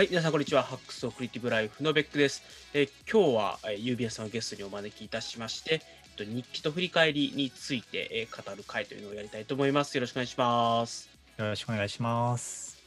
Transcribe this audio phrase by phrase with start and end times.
[0.00, 0.62] はい、皆さんこんにちは。
[0.62, 2.42] ハックスオクリティブライフのベックです。
[2.72, 9.94] えー今日は、えー、ユービアさんをゲストにお招きいたしまして、えっと、日記と振り返りについて、えー語る会というのをやりたいと思います。
[9.96, 11.10] よろしくお願いします。
[11.36, 12.78] よろしくお願いします。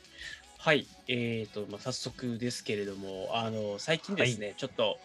[0.57, 4.97] はい、えーと、まあ、早速ですけれども、あの、最近ですね、ちょっと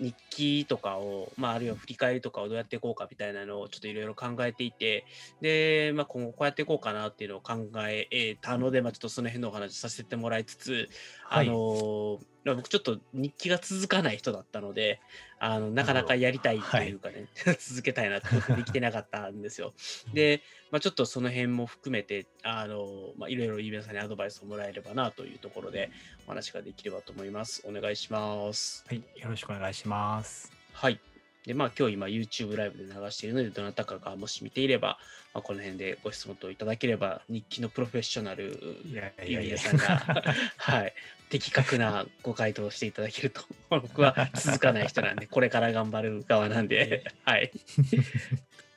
[0.00, 5.06] 日記とかを、まあ、あるいは振り返りとかをどうやっていこうかみたいなのをちょっといろいろ考えていて、
[5.40, 10.88] で、まあ、今後こうやっていこうかなっていうのを考えたので、まあ、ちょっとその辺のお話させてもらいつつ、
[11.24, 15.00] はいあの、ー僕ちょっと日記が続かない人だったので、
[15.38, 17.26] あの、なかなかやりたいというかね、
[17.58, 19.72] 続けたいなってことできてなかったんですよ。
[20.12, 25.90] で、まあ、ちょっとその辺も含めて、あの、まあ、いろいろ皆さんにアドバイスをもらえればなというところで、
[26.26, 27.62] お話ができればと思います。
[27.66, 28.84] お願いします。
[28.86, 30.52] はい、よろしくお願いします。
[30.72, 31.13] はい。
[31.46, 34.98] で、まあ、今日今 YouTube ライブで流しているので、どなたかがもし見ていれば、
[35.34, 40.24] まあ、この辺でご質問といただければ、日記のプロフェッショナル、いやいゆやいやりやさんが、
[40.56, 40.94] はい、
[41.28, 47.50] 的確なご回答をしていただけると、僕は続かない人なんで、これから頑張る側なんで、はい、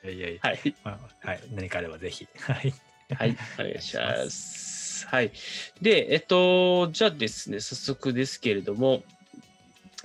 [0.04, 0.74] いやいやいや、はい。
[0.84, 2.28] まあはい、何かあればぜひ。
[2.38, 2.74] はい。
[3.14, 5.06] はい、お願いします。
[5.06, 5.32] はい。
[5.80, 9.02] で、えっと、じゃあですね、早速ですけれども、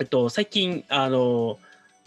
[0.00, 1.58] えっと、最近、あの、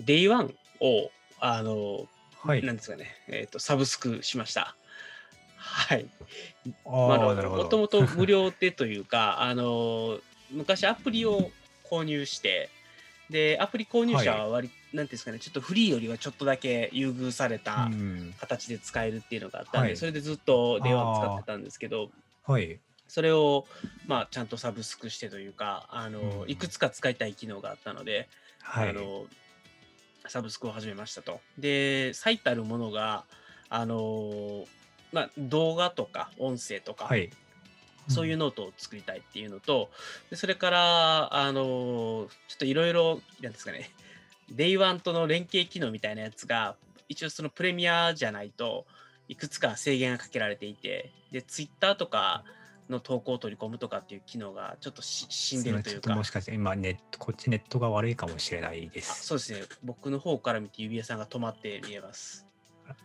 [0.03, 2.07] Day1 を、あの、
[2.39, 2.63] はい。
[2.63, 4.75] なんですかね、えっと、サブスクしました。
[5.55, 6.05] はい。
[6.95, 10.19] もともと 無料でというか、あの、
[10.51, 11.51] 昔アプリを
[11.83, 12.69] 購入して、
[13.29, 18.33] で、アプリ購入者は割、なんていうんですかね、ちょっとフリーよりはちょっとだけ優遇されたうん。
[18.39, 22.11] 形で使えるっていうのがあったんで、はいそれでずっと電話使ってたんですけど、
[22.43, 22.79] はい。
[23.07, 23.65] それを、
[24.05, 28.29] まあ、ちゃんとサブスクしてというか、あの、うんいくつか使いたい機能があったので、
[28.61, 28.89] はい。
[28.89, 29.25] あの、
[30.29, 31.39] サブスクを始めましたと。
[31.57, 33.23] で、最たるものが、
[33.69, 34.65] あの、
[35.11, 37.29] まあ、動画とか音声とか、はい。
[38.07, 39.89] そういうノートを作りたいっていうのと、
[40.29, 43.89] でそれから、あの、ちょっといろいろ、なんですかね、
[44.53, 46.75] Day1 との連携機能みたいなやつが、
[47.09, 48.85] 一応そのプレミアじゃないと
[49.27, 52.43] いくつか制限がかけられていて、で、Twitter とか
[52.89, 56.15] の投稿を取り込むとかっていう機能がちょっとし死んでるというか。
[56.15, 59.25] もしかして今ネット、こっちネットが悪いかもしれないであす。
[59.25, 62.47] そうですね、僕の方から見て指輪さんが止まって見えます。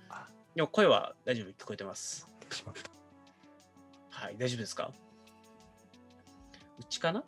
[0.08, 2.28] あでも声は大丈夫、聞こえてます。
[4.10, 4.90] はい、大丈夫ですか？
[6.78, 7.24] うちかな？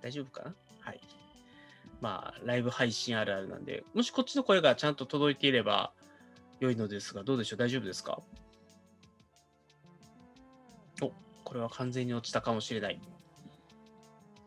[0.00, 0.54] 大丈夫かな？
[0.80, 1.00] はい。
[2.00, 5.90] まあ、ライブ配信あるあるなんで、もしこっちの声がちゃんと届いていれば
[6.60, 7.58] 良いのですが、どうでしょう？
[7.58, 8.20] 大丈夫ですか？
[11.48, 13.00] これは完全に落ちたかもしれない。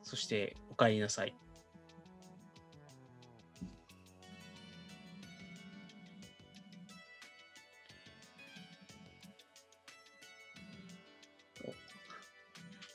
[0.04, 1.34] そして、お帰りなさい。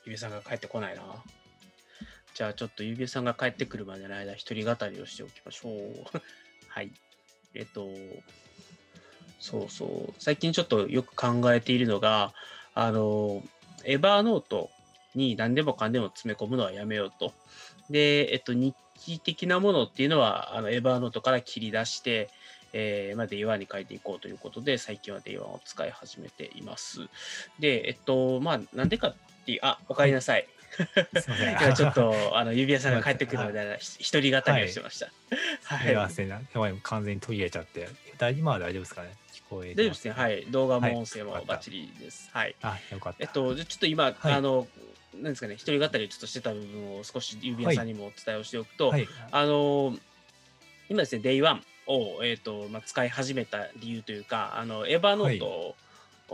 [0.05, 1.01] ゆびさんが帰ってこないな。
[2.33, 6.21] じゃあちょっとゆびさんが帰ってくるまでの間、一人語りをしておきましょう。
[6.69, 6.93] はい。
[7.53, 7.89] えっと、
[9.37, 10.13] そうそう。
[10.17, 12.33] 最近ちょっとよく考えているのが、
[12.73, 13.43] あの、
[13.87, 14.69] エバーノート
[15.15, 17.33] に何でもかんでも詰め込むのはやめようと。
[17.89, 22.29] で、えっと、日記的なものっていうのは、あの、エバーノートから切り出して、
[22.73, 27.07] えーまあ、Day1 に書いていこうということで、最近は Day1 を使い始めています。
[27.59, 29.15] で、えっと、まあ、なんでかっ
[29.45, 30.45] ていう、あ、お帰りなさい。
[31.61, 35.07] 今ちょっと、あの、指輪さんが帰ってくるみたいな、ひ一人語りをしてました。
[35.63, 35.87] はい。
[35.87, 36.27] すいません。
[36.27, 37.87] やばい完全に途切れちゃって。
[38.17, 39.15] だ今は大丈夫ですかね
[39.49, 40.11] 大丈夫ですね。
[40.11, 40.45] はい。
[40.49, 42.29] 動画はいも音声もバッチリです。
[42.33, 42.55] はい。
[42.61, 43.23] あ、よかった。
[43.23, 44.67] えっと、ちょっと今、はいあの、
[45.13, 49.07] なんですかね、一人語りをちょっとしてた部分を少し指輪さんにもお伝えをしておくと、はい。
[49.31, 49.95] あの、
[50.89, 55.75] 今ですね、Day1 を、えっとまあ、使い始めた理由というか、あの、エヴァノート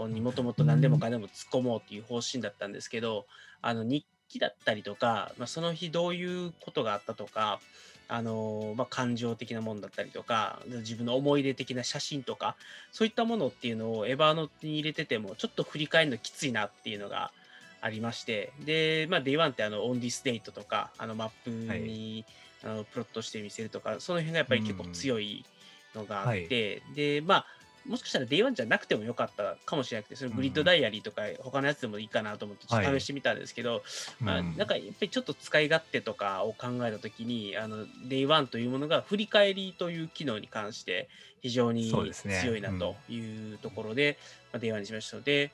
[0.08, 3.26] にもともと何でもかんでも突っ込もうっていう方針だったんですけど、
[3.62, 7.60] あの、日記だったりとか、まあ、その日どういうことがあったとか、
[8.16, 12.56] あのまあ、感情的なものだったりとか、自分の思い出的な写真とか、
[12.92, 17.32] そういったものっていうのをエヴァノートに入れてても、ちょっと振り返るのきついなっていうのが
[17.82, 22.24] ありまして、で、まあ、Day1 ってあの、オンディスデートとか、あの、マップに、
[22.64, 25.44] あのプロットして見せるとか、その辺がやっぱり結構強い
[25.96, 27.46] のがあって、で、まあ、
[27.88, 33.84] もしかしたら Day1 じゃなくてもよかったかもしれなくて、そのグリッドダイアリーとか他のやつでもいいかなと思ってちょっと試してみたんですけど、
[34.20, 41.10] まあ、うんなんかやっぱりちょっと使い勝手とかを考えたときに、あの、Day1 というものが振り返りという機能に関して
[41.42, 44.18] 非常に強いなというところで、
[44.52, 45.18] まあ、Day1 にしました。
[45.18, 45.52] ので、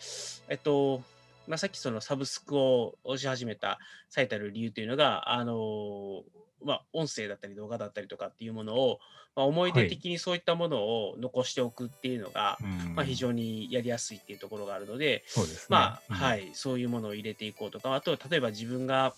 [0.49, 1.01] えっと、
[1.47, 3.79] まあ、さっきそのサブスクを押し始めた
[4.09, 6.23] 最たる理由というのが、あの、
[6.63, 8.99] まあ、音声だったり動画だったりとかっていうものを、
[9.35, 12.95] まあ、思い出的にそういったものを残しておくっていうのが、うん。
[12.95, 15.65] まあ、非常にやりやすいっていうところがあるので、そうですね。
[15.69, 16.15] まあ、うん。
[16.15, 19.13] はい、そういうものを入れていこうとか、あと、例えば自分が、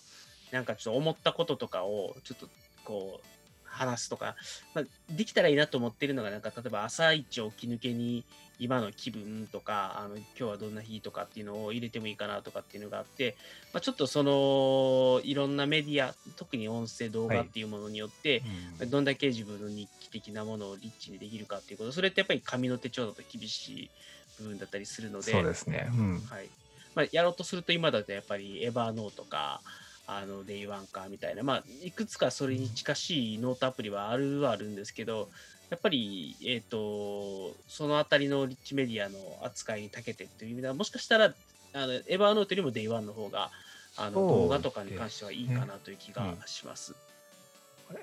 [0.50, 2.46] なんかちょっと思ったこととかをちょっと
[2.84, 3.41] こう
[3.72, 4.36] 話すとか、
[4.74, 8.24] まあ、できたらいいなと思ってるのがなんか例えば朝一起き抜けに
[8.58, 13.36] 今の気分とかあの今日はどんな日とかっていうのを入れてもいいかなとかっていうのがあって、
[13.72, 18.42] まあ、ちょっとそのいろんなメディア特に音声動画っていうものによって、
[18.80, 23.90] うんどんだけ自分の日記的なものをリッチにできるかっていうことそれってやっぱり紙の手帳だと厳しい
[24.38, 25.88] 部分だったりするのでそうですね。
[25.92, 26.20] うん。
[26.20, 26.48] はい
[26.94, 29.62] まあ、やろうとすると今だとやっぱり Evernote か
[30.06, 35.28] あの Day One かみたいな、まあ、いくつかそれに近しいノートアプリはあるはあるんですけど
[35.70, 43.50] やっぱり、えー、とそのあたりのリッチメディアの扱いに長けてっていう意味ではもしかしたらあの Evernote よりも Day One の方が
[43.96, 46.94] あの動画とかに関してはいいかなという気がします。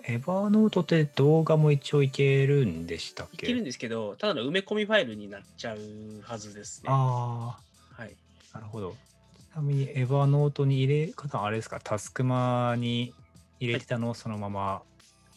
[0.04, 3.48] Evernote って動画も一応いけるんでしたっけ？
[3.48, 5.80] いけるんですけどただの埋め込みファイルになっちゃう
[6.22, 6.90] はずですね。
[6.92, 7.58] あ
[7.98, 8.16] はい、
[8.54, 8.96] あ、なるほど。
[9.54, 13.14] ちなみにエヴァーノートに入れ方あれですか、タスクマに
[13.60, 14.12] 入れてたの？
[14.12, 14.82] をそのまま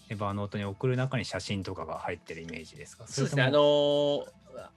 [0.09, 3.05] エヴァーノートに送る中に写真とかが入ってるイメージですか？
[3.07, 4.25] そうですね、あのー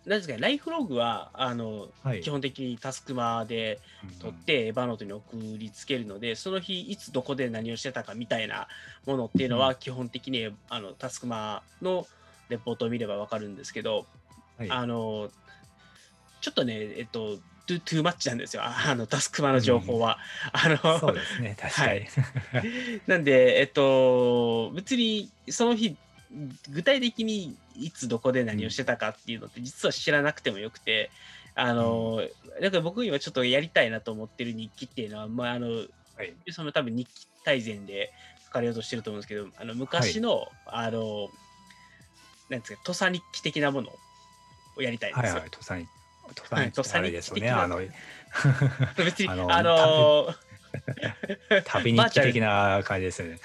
[0.06, 2.22] なんですかね、ライフログはあの、はい。
[2.22, 3.82] 基本的にタスクマで
[4.22, 8.70] 取って、エヴァノートに送りつけるので、その日、いつどこで何をしてたかみたいな
[9.06, 9.76] ものっていうのは、うん。
[9.76, 12.08] 基本的にあのタスクマの
[12.48, 14.06] レポートを見れば分かるんですけど、
[14.58, 14.72] はい。
[14.72, 15.30] あの
[16.40, 20.20] ちょっとね、えっと、トゥトゥーマッチなんですよ、ああのタスクマの情報は。
[20.52, 22.06] あのそうですね、確かに。
[23.08, 25.96] なんで、えっと、別にその日、
[26.70, 31.10] 具体的にいつどこで何をしてたかっていうのって実は知らなくてもよくて、
[31.56, 32.22] あの、
[32.62, 38.14] なんか僕今ちょっとやりたいなと思ってる日記っていうのは、まあ、あの、はいその多分日記大全で
[38.46, 41.30] 書かれようとしてると思うんですけど、あの昔の、あの、
[42.50, 43.92] なんですか、土佐日記的なもの
[44.78, 45.34] をやりたいんですよ。
[45.34, 45.84] はいはい、土佐に。
[45.84, 47.80] 土佐に土佐にあれですよね、的なあの、
[48.98, 50.36] 別に、ああののー
[51.66, 53.40] 旅日記的な感じですよね。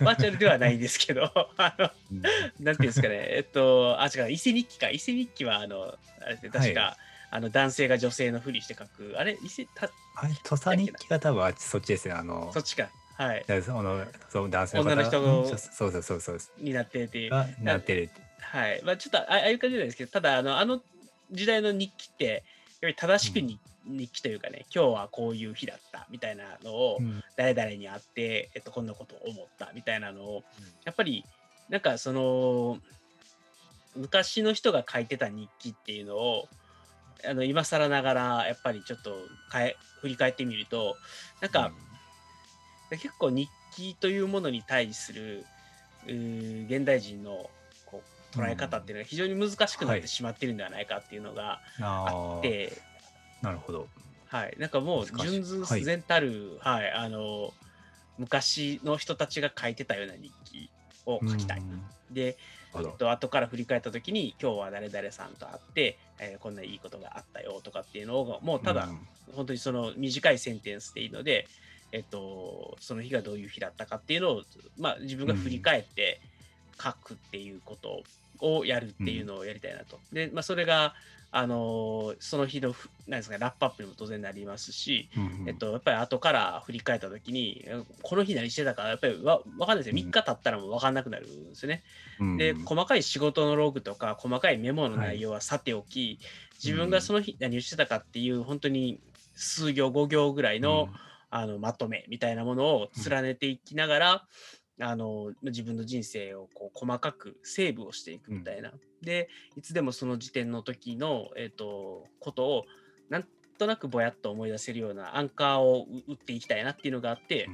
[0.00, 2.22] バーチャルではないんですけど、あの、うん
[2.64, 4.88] なんていうんですかね、えっと、あ、違う、伊勢日記か。
[4.88, 6.96] 伊勢日記は、あの、あれで確か、は
[7.32, 12.88] あの男性が女性のふりして書く、あれ、伊勢、たあれ土佐日記が多分あっちそっちですね、あのそ、っちか。
[13.16, 13.44] はい。
[13.62, 16.40] そのそう男性の方女の人うんがそうそうそうそう。
[16.58, 18.10] になってて、がなってる。
[18.40, 18.80] はい。
[18.82, 20.82] まあ、ちょっとあ、ああいう感じなんですけど、ただ、あの、あの
[21.32, 22.42] 時代の日記って、やっ
[22.80, 27.22] ぱり正しくに、日記というかね、今日はこういう日だったみたいなのを、うん。
[27.36, 30.44] 誰々に会って、えっと、こんなことを思ったみたいなのを、
[30.84, 31.24] やっぱり
[31.70, 32.78] なんかその
[33.96, 36.48] 昔の人が書いてた日記っていうのを
[37.24, 39.14] あの今更ながらやっぱりちょっと
[39.50, 40.96] かえ振り返ってみると
[41.40, 41.72] なんか、
[42.90, 45.44] 結構日記というものに対する
[46.06, 47.48] 現代人の
[48.32, 52.72] 捉え方っていうのが非常に難しくなっはいてしまってるんではないかっていうのがあって、
[53.42, 53.88] なるほど。
[54.28, 56.92] はい、なんかもう純然然たる、はい。
[56.92, 57.52] あの
[58.18, 60.70] 昔の人たちが書いてたような日記
[61.06, 61.60] を書きたい。
[61.60, 61.82] うん。
[62.14, 62.36] で、
[62.76, 68.98] えっと後から振り返った時に今日は誰々さんと会って、えーこんないいことがあったよとかっていうのをもうただ、うん。
[69.34, 71.46] 本当にその短いセンテンスでいいので、
[71.92, 74.42] えっと、その日がどういう日だったかっていうのを、
[74.78, 76.20] まあ、自分が振り返って
[76.82, 78.02] 書くっていうこと
[78.40, 79.98] をやるっていうのをやりたいなと。
[80.12, 80.94] で、まあ、それが、
[81.32, 89.94] あのその日のふなんですかラップアップにも当然なりますし、うんえっと、やっぱり後から振り返った時にえこの日何してたかやっぱりわ分かんないですよ。
[89.94, 91.84] 3日経ったらもう分かんなくなるんですよね。
[92.18, 96.18] うんで細かい仕事のログとか細かいメモの内容はさておき、
[96.62, 98.98] 自分がその日何をしてたかっていう本当に
[99.36, 100.88] 数行5行ぐらいの,、
[101.30, 104.24] あのまとめみたいなものを連ねていきながら、
[104.80, 108.72] あの自分の人生をこう細かくセーブをしていくみたいな。
[109.02, 112.64] でいつでもその時点の時の、えー、とことを
[113.08, 113.24] なん
[113.58, 117.46] となくぼやっと思い出せるようなアンカーを打っていきたいなっていうのがあって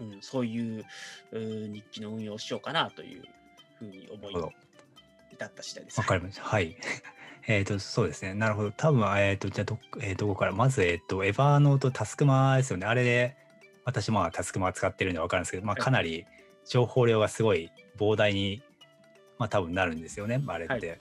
[0.00, 0.84] う、んうん、そういう
[1.32, 3.22] うー日記の運用をしようかなという
[3.78, 4.34] ふうに思い
[5.32, 6.00] 至った次第です。
[6.00, 6.42] わかりました。
[6.42, 6.76] はい。
[7.46, 8.34] えっ、と、そうですね。
[8.34, 8.70] なるほど。
[8.70, 12.86] 多分、えっ、と、じゃあど、えーどこから、まず、えっ、と、エヴァーノートタスクマですよね。
[12.86, 13.36] あれで、
[13.84, 16.26] 私、まあ、タスクマ使ってるんでわかるんですけど、まあ、はいかなり
[16.66, 18.62] 情報量がすごい膨大に、
[19.38, 20.42] まあ、多分なるんですよね。
[20.46, 21.00] あれって。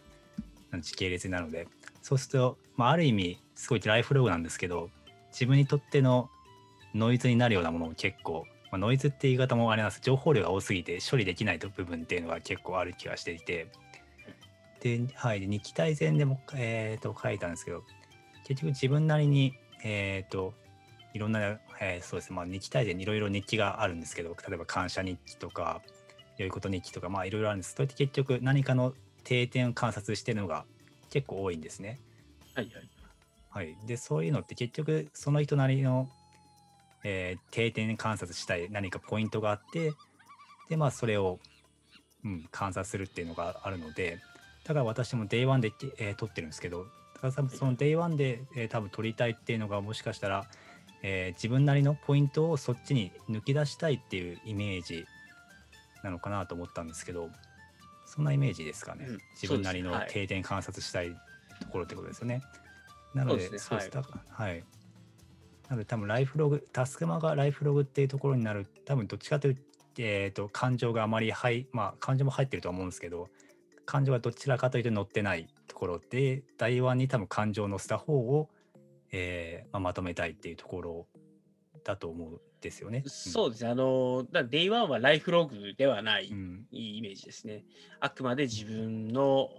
[0.82, 1.68] 時系列なので。
[2.02, 4.90] そうすると、まあ、ある意味、すごいライフログなんですけど、
[5.32, 6.30] 自分にとっての
[6.96, 13.68] ノイズになるようなものも結構、まあ、ノイズって言い方もあれなんです情報量が多すぎて処理できない部分っていうのが結構ある気がしていて、
[14.82, 17.84] で、はい、で日記大全でも、えー、と書いたんですけど、
[18.48, 20.54] 結局自分なりに、えー、と
[21.14, 25.82] いろんな、えーそうですね、まあ、日記大全にいろいろ日記があるんですけど、例えば感謝日記とか、
[26.38, 27.74] 良いこと日記とか、まあいろいろあるんです。
[27.74, 28.94] それって結局何かの
[29.24, 30.66] 定点を観察してるのが
[31.10, 32.00] 結構多いんですね。
[32.56, 32.90] はいはい。
[33.52, 36.08] はい、でそういうのって結局その人なりの
[37.04, 39.94] えー定点観察したい何かポイントがあって
[40.70, 41.40] でまあそれを、
[42.24, 44.20] うん、観察するっていうのがあるので
[44.66, 50.46] だから私も Day1 で、えー撮ってるんですけどだから多分その Day1 で、えー多分撮りたいっていうのがもしかしたら、
[51.02, 55.06] えー自分なりのポイントをそっちに抜き出したいっていうイメージ
[56.04, 57.30] なのかなと思ったんですけど
[58.06, 59.18] そんなイメージですかね、うん。
[59.40, 61.12] 自分なりの定点観察したい
[61.62, 62.42] ところってことですよね。
[63.14, 64.02] なのでそうですね。
[64.30, 64.64] はい。
[65.70, 69.62] なので多分ライフログタスクマがライフログっていうところになる多分どっちかというと,、
[70.00, 73.30] えー、と感情があまり入まあ感情も入ってるとは思うんですけど
[73.86, 78.50] 感情がどちらかというと乗ってないところで台1に多分感情を乗せた方を、
[79.12, 81.08] えーまあ、まとめたいっていうところ
[81.84, 83.04] だと思うんですよね。
[83.08, 83.70] そうですね。
[83.70, 87.64] あの、だ Day1 はライフログではない、うん、うんいいイメージですね。
[88.00, 89.50] あくまで自分の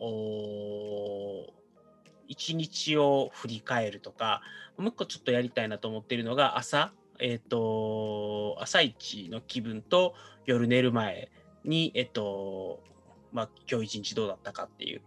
[2.28, 4.42] 一日を振り返るとか、
[4.76, 10.14] もう一個ちょっとやりたいなと思っているのが、朝、えっ、と、朝一の気分と
[10.46, 11.30] 夜寝る前
[11.64, 12.82] に、えっ、と、
[13.32, 15.02] まあ、今日一日どうだったかっていう、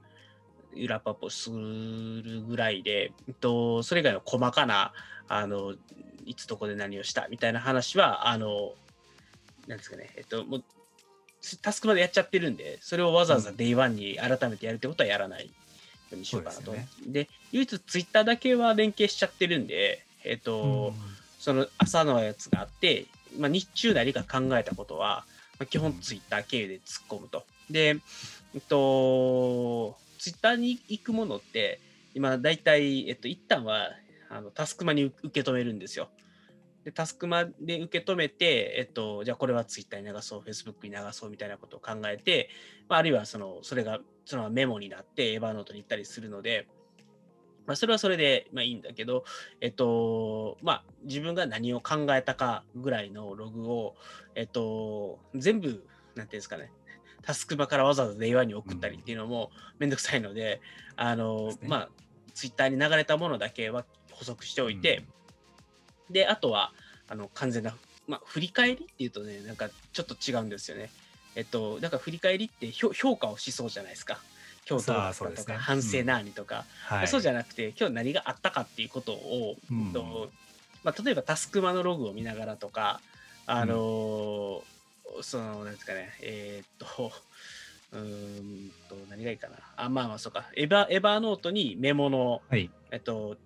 [0.87, 4.93] ラップアップをするぐらいで、えっと、それ以外の細かな、
[5.27, 5.73] あの、
[6.25, 8.73] いつどこで何をしたみたいな話は、あの、
[9.67, 10.63] なんですかね、えっと、もう、
[11.61, 15.51] タスクまでやっちゃってるんで、それをわざわざ Day1 に改めてやるってことはやらないよ
[16.13, 16.71] うにしようかなと。
[16.71, 20.93] でで唯一 Twitter だけは連携しちゃってるんで、えっと、
[21.39, 23.05] その朝のやつがあって、
[23.37, 25.25] まあ、日中なりが考えたことは、
[25.59, 27.43] まあ、基本ツイッター経由で突っ込むと。
[27.69, 27.97] で、
[28.55, 31.81] えっと、ツイッターに行くものって、
[32.13, 33.89] 今大体、えっと、一旦は
[34.29, 36.07] あのタスクマに受け止めるんですよ。
[36.85, 42.47] で、タスクマで受け止めて、えっと、じゃあこれはツイッターに流そう、フェイスブックに流そうみたいなことを考えて、
[42.87, 46.69] まあ、あるいはその、それがそのメモになってエヴァーノートに行ったりするので、
[47.65, 49.25] まあ、それはそれで、まあ、いいんだけど、
[49.59, 53.95] えっと、まあ、自分が何を考えたかぐらいのログを、
[54.35, 56.71] えっと、全部、なんていうんですかね、
[57.25, 60.61] タスク場からわざわざ電話に送ったりっていうのもめんどくさいので、
[60.95, 61.57] あの、ね。
[61.63, 61.89] まあ、
[62.33, 65.03] ツイッターに流れたものだけは補足しておいて、
[66.09, 66.73] で、あとは、
[67.07, 67.75] あの、完全な、
[68.07, 70.89] まあ、振り返りっていうとね、なんかちょっと違うんですよね。
[71.35, 74.19] えっと、だから振り返りって評評価をしそうじゃないですか。
[74.69, 75.57] 今日どうだったとか、ね。
[75.57, 79.91] 反省何とか、はい、そうじゃなくて今日何があったかっていうことを、うん。
[79.91, 80.29] と
[80.83, 83.01] まあ、例えばタスクマのログを見ながらとか
[83.45, 84.61] あのー
[85.21, 86.13] そのなんですかね。
[86.21, 87.11] えーっと
[87.93, 89.57] うーんと何がいいかな。
[89.75, 90.49] あまあまあそうか。
[90.55, 92.71] エバエバーノートにメモの、はい。
[92.91, 93.37] えっと、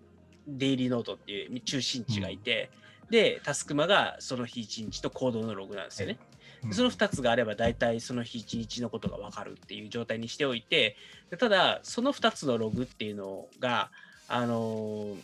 [0.47, 2.69] デイリーノートっていう中心地がいて、
[3.09, 6.17] でタスクマがその日一日と行動のログなんですよね。
[6.63, 6.69] うん。
[6.69, 10.95] でその2つがあれば大体その日一日のことが分かるっていう状態にしておいて
[11.29, 13.91] でただその2つのログっていうのが
[14.27, 15.21] あのーま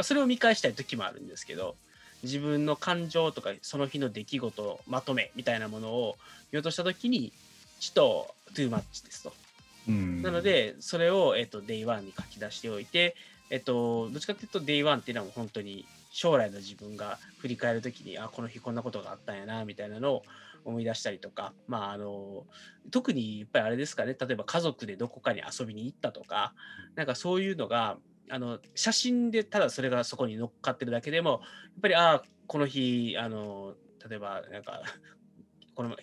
[0.00, 1.76] あそれを見返したい時もあるんですけど
[2.22, 6.16] 自分の感情とかその日の出来事まとめみたいなものを
[6.52, 7.32] 見落とした時に
[7.80, 9.32] ちょっとトゥーマッチですと。
[9.88, 13.16] うんなので、それを、えっと、Day1 に書き出しておいて、
[13.48, 20.22] えっと、どっちかっていうと Day1 っていうのは本当に将来の自分が振り返るときに、あ、この日こんなことがあったんやな、みたいなのを
[20.64, 22.44] 思い出したりとか、まあ、あの、
[22.90, 26.52] 特にやっぱりあれですかね、例えば家族でどこかに遊びに行ったとか、
[26.94, 27.96] なんかそういうのが、
[28.30, 31.40] あの、写真でただそれがそこに乗っかってるだけでも、やっ
[31.82, 33.74] ぱり、ああ、この日、あの、
[34.08, 34.82] 例えば、なんか、
[35.74, 35.96] この前、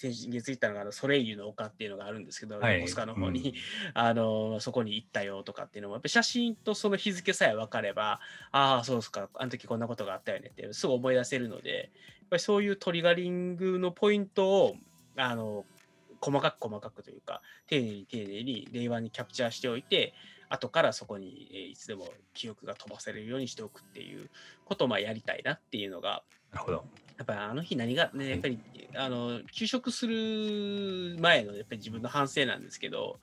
[0.00, 2.80] 先月行ったのがあのソレイユの丘っていうのがあるんですけど、はい。
[2.80, 3.54] 横須賀の方に、
[3.92, 11.90] あのそこに行ったよとかっていうのもやっぱり写真とその日付さえ分かればああそうですかあの時こんなことがあったよねってすぐ思い出せるので
[12.20, 14.76] やっぱりそういうトリガリングのポイントを
[15.16, 15.66] あの
[16.20, 20.14] 細かく細かくというか丁寧に丁寧に令和にキャプチャーしておいて
[20.50, 24.28] 後からそこにえーいつでも記憶が飛ばせれるようにしておくっていう
[24.66, 26.84] ことをまあやりたいなっていうのがなるほど。
[27.16, 28.58] やっぱりあの日何がね、やっぱり
[28.96, 33.20] あの休職する前のやっぱり自分の反省なんですけど、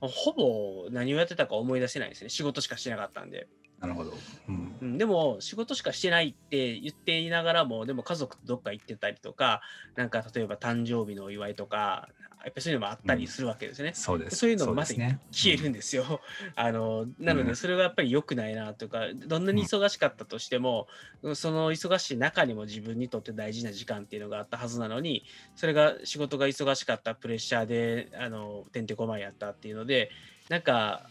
[0.00, 2.30] ほぼ何をやってたか思い出せないですね。
[2.30, 3.48] 仕事しかしてなかったんで。
[3.80, 4.12] なるほど。
[4.48, 9.62] うんうん、でも仕事しかしてないって言っていながらも、でも家族とどっか行ってたりとか、
[9.96, 12.08] なんか例えば誕生日のお祝いとか、
[12.42, 13.92] やっぱりそういうのもあったりするわけですね。
[13.94, 14.36] そうです。
[14.36, 15.18] そういうのもまずですね。
[15.30, 16.20] 消えるんですよ。
[16.56, 20.86] あのなのうんでそれがやっぱり良くないなというか、どんなに忙しかったとしても、
[21.34, 30.10] その忙しい中にも自分にとって大事な時間っていうのがあったはずなのにそれが仕事が忙しかったプレッシャーであのてんてこまいやったっていうので
[30.48, 31.02] なんか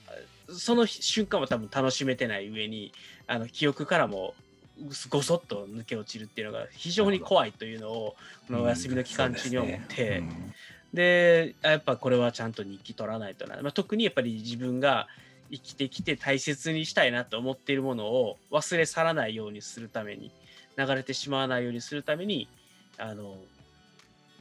[0.57, 2.91] その瞬間は多分楽しめてない上に
[3.27, 4.33] あの記憶からも
[5.09, 8.15] ごそっと抜け落ちるっていうのが非常に怖いというのを
[8.47, 10.23] このお休みの期間中に思って、
[10.93, 15.07] であやっぱこれはちゃんと日記取らないとな、まあ、特にやっぱり自分が
[15.51, 20.31] 生きてきて大切にしたいなと思っているものを忘れ去らないようにするために
[20.77, 22.47] 流れてしまわないようにするために、
[22.97, 23.37] あの、なんてい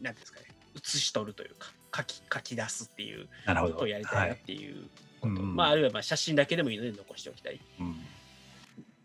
[0.00, 0.46] うんですかね、
[0.76, 4.76] 写し取るというか、書き書き出すっていうことをやりたいなっていう
[5.18, 7.60] こと、はい、まあ、あるいはまあ写真だけでもいいので残しておきたい。
[7.80, 7.96] うん。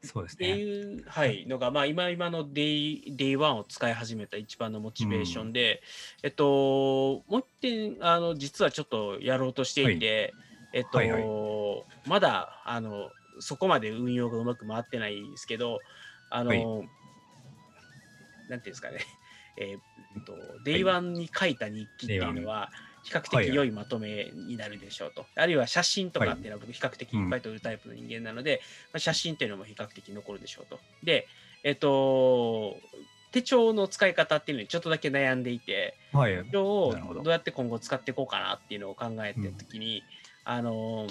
[0.03, 0.51] そうですね。
[0.51, 5.81] っていう、はい、のが、まあ、今今の Day, Day 1を使い始めた一番のモチベーションで、
[6.21, 10.33] うん、えっと、もう一点、あの、実はちょっとやろうとしていて、
[10.71, 11.23] はい、えっと、はいはい、
[12.05, 15.79] まだ、あの、そこまで運用がうまく回ってないんですけど、
[16.29, 16.87] あの、はい、なんてい
[18.55, 18.99] うんですかね、
[19.57, 20.33] えー、っと、
[20.65, 22.71] Day 1に書いた日記っていうのは、
[23.03, 25.21] 比較的良いまとめになるでしょうと。
[25.21, 28.61] はい、あるいは写真とかっていうのは僕比較的いっぱい撮るタイプの人間なので、
[28.93, 30.79] まあ、写真っていうのも比較的残るでしょうと。
[31.03, 31.27] で、
[31.63, 32.77] えっと、
[33.31, 40.03] 手帳の使い方っていうのにちょっとだけ悩んでいて、はい、手帳をどうやって今後使っていこうかなっていうのを考えてるときに、
[40.45, 41.07] うん、あの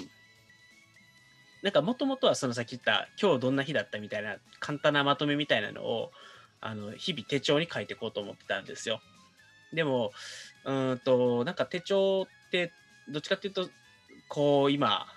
[1.61, 6.11] なんかもともとはそのさっき言った今日どんな日だったみたいな簡単なまとめみたいなのを
[6.59, 9.01] あの日々手帳に書いていこうと思ってたんですよ。
[9.73, 10.11] でも、
[10.65, 12.71] うんと、なんか手帳って、
[13.09, 13.69] どっちかっていうと、
[14.29, 15.07] こう、今、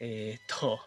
[0.00, 0.80] えっ、ー、と、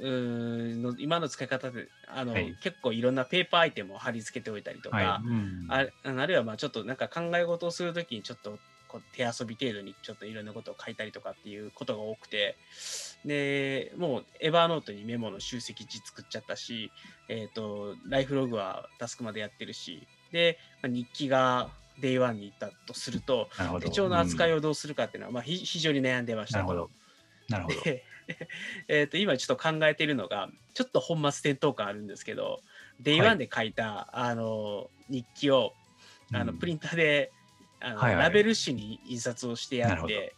[0.00, 5.28] うんの今の使い方であの、はい、結構いろんなペーパーアイテムを貼り付けておいたりとか、はい。
[5.28, 8.58] うん、ああるいはまあちょっとなんか考え事をするときにちょっと
[8.88, 12.56] こう手遊び程度にちょっといろんなことを書いたりとかっていうことが多くて
[13.24, 16.90] でもう Evernote にメモの集積地作っちゃったし、
[17.28, 23.48] えっ、ー、とライフログはタスクマでやってるしで、まあ、日記が Day One に行ったとすると、
[23.80, 26.90] 手帳の扱いをどうするかっていうのは、うん、まあ、非常に悩んでましたなるほど。
[27.48, 27.76] なるほど。
[28.88, 32.60] えと今ちょっと考えているのが、ちょっと本末転倒感あるんですけど、
[33.00, 35.72] Day One で書いた、はい、あの日記を
[36.32, 37.32] あのプリンターで、
[37.80, 40.34] あの、はいはい、ラベル紙に印刷をしてやって、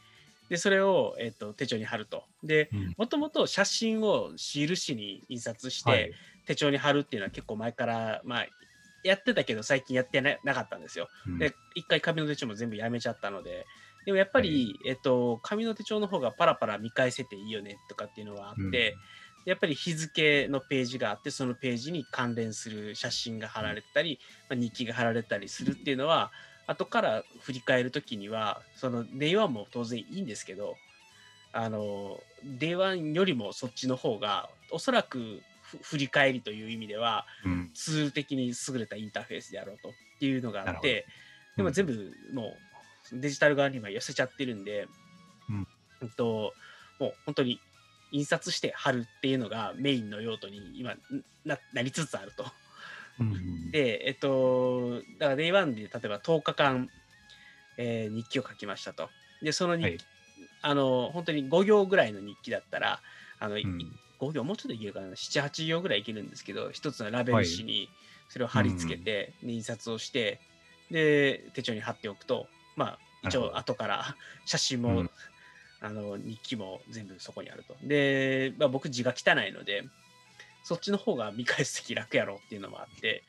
[0.49, 2.25] でそれを、えーと、手帳に貼ると。
[2.42, 6.12] でもともと写真をシール紙に印刷して、はい、
[6.47, 8.47] 手帳に貼るっていうのは結構前から、まあ、
[9.02, 11.08] やってたけど最近やってなかったんですよ。
[11.26, 13.67] うん、で一回紙の手帳も全部やめちゃったので。
[14.04, 18.97] でもやっぱり、はい、えっと、紙の手帳の方がパラパラ見返せていいよねとかっていうのがあって、
[19.45, 24.19] うん、やっぱり日付のページがあってそのページに関連する写真が貼られたり、
[24.50, 26.32] まあ、日記が貼られたりするっていうのは
[26.67, 30.76] 後から振り返る時にはその Day1 も当然いいんですけど
[31.52, 32.19] あの
[32.58, 35.43] Day1 よりもそっちの方がおそらく
[35.80, 41.06] 振り返りという意味では、うん、ツール的に優れたインターフェースであろうとっていうのがあって、
[41.56, 42.54] でも全部も
[43.13, 44.87] うデジタル側には寄せちゃってるんで、
[46.00, 46.52] うん、と
[46.99, 47.61] もう本当に
[48.13, 50.95] 印刷して貼るっていうのがメインの用途に今
[51.45, 52.45] ななりつつあると。
[53.21, 56.89] うん、で、えっと、だから Day1 で例えば10日間、
[57.76, 59.08] えー、日記を書きましたと。
[59.43, 59.99] で、その日、はい、
[60.63, 63.00] あの、本当に5行ぐらいの日記だったら、
[63.39, 67.89] あの、うん、5行もうちょっといけるかな7、8行ぐらいいけるんですけど、一つのラベル紙に
[68.28, 70.41] それを貼り付けて、印刷をして、
[70.91, 75.04] で、手帳に貼っておくと、まあ、一応後から写真も、
[75.80, 77.76] あの日記も全部そこにあると。
[77.82, 79.85] で、まあ、僕字が汚いので、
[80.63, 83.25] そっちの方が見返す時楽やろっていうのもあって、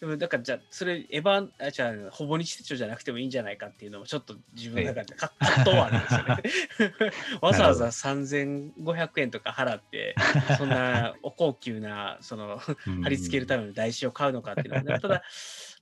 [0.00, 7.12] でもだからじゃあそれエヴァあじゃあほぼ日手帳じゃなくてもいいんじゃないかっていうのもちょっと自分の中で葛藤はあるんですよね。
[7.40, 10.14] わざわざ3500円とか払って
[10.56, 12.58] そんなお高級なその
[13.02, 15.22] 貼り付けるための台紙を買うのかっていうのは、ね、 ただ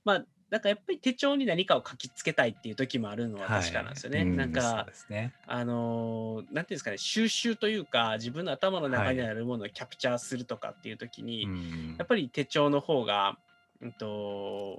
[0.03, 4.19] まあなんかやっぱり手帳に何かを書きつけたいっていう時もあるのは確かなんですよね。
[4.19, 13.37] はい、なんか、ね、あのなんていうんですかね収集というか自分の頭の中にあるものをキャプチャーするとかっていう時に、はい、やっぱり手帳の方が
[13.81, 14.77] うんと、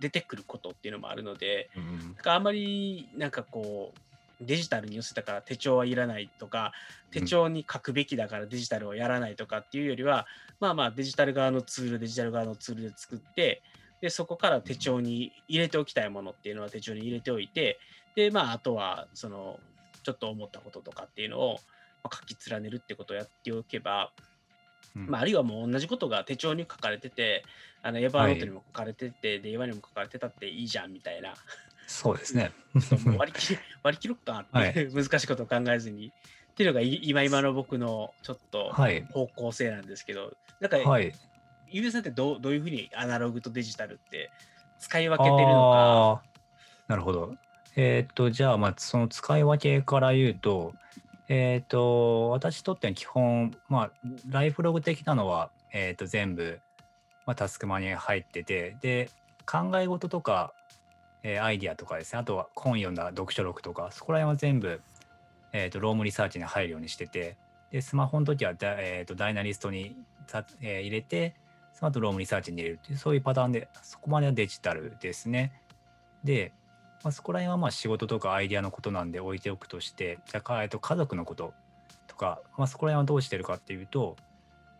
[0.00, 6.72] 出てくることっていうのもあるので、うん、かあんまりなんかこうデジタルに寄せたから手帳はいらないとか
[7.10, 10.26] 手帳に書くべきだからデジタルをやらないとかっていうよりは、
[10.60, 13.62] まあまあデジタル側のツールデジタル側のツールで作って
[14.00, 17.80] でそこから手帳に入れておきたいものっていうのは手帳に入れておいて
[18.14, 19.58] でまああとはその
[20.04, 21.58] ちょっと思ったこととかっていうのを
[22.04, 24.12] 書き連ねるってことをやっておけば
[24.94, 27.44] まあ、あるいはもう同じことが手帳に書かれてて、
[27.82, 31.34] あのエヴァーノートにも書かれてて、はい、で、エヴァにも書かれてたっていいじゃんみたいな。
[31.86, 32.52] そうですね。
[33.16, 36.08] 割り切り、 割り切ろっかって、はい、難しいことを考えずに。
[36.08, 38.72] っていうのが今今の僕のちょっと
[39.12, 41.12] 方向性なんですけど、はい、なんか、はい、
[41.68, 44.32] ゆうべさんってどうどういうふうにアナログとデジタルって
[44.80, 46.22] 使い分けてるのか。
[46.88, 47.36] なるほど。
[47.76, 50.74] えー、っと、じゃあ、まあ、その使い分けから言うと、
[51.28, 53.90] えっ、ー、と、私にとっては基本、まあ、
[54.28, 56.60] ライフログ的なのは、えっ、ー、と、全部、
[57.26, 59.10] まあ、タスクマに入ってて、で、
[59.46, 60.54] 考え事とか、
[61.22, 64.80] えー、アイディアとかですね、あとは本読んだ読書録とか、そこら辺は全部、
[65.52, 67.36] えっ、と、 Roam Research に入るようにしてて、
[67.70, 69.96] で、スマホの時はダ,、えーと、 Dynalist に、
[70.62, 71.34] えー、入れて、
[71.74, 75.52] その後 Roam Research に入れるっていう、そういうパターンで、そこまではデジタルですね。
[76.24, 76.52] で、
[77.04, 81.54] まあ、そこら辺はまあ仕事とかアイデアのことなんで置いておくとして、じゃあ、えっと、家族のこと
[82.06, 84.16] とか、まあ、そこら辺はどうしてるかっていうと、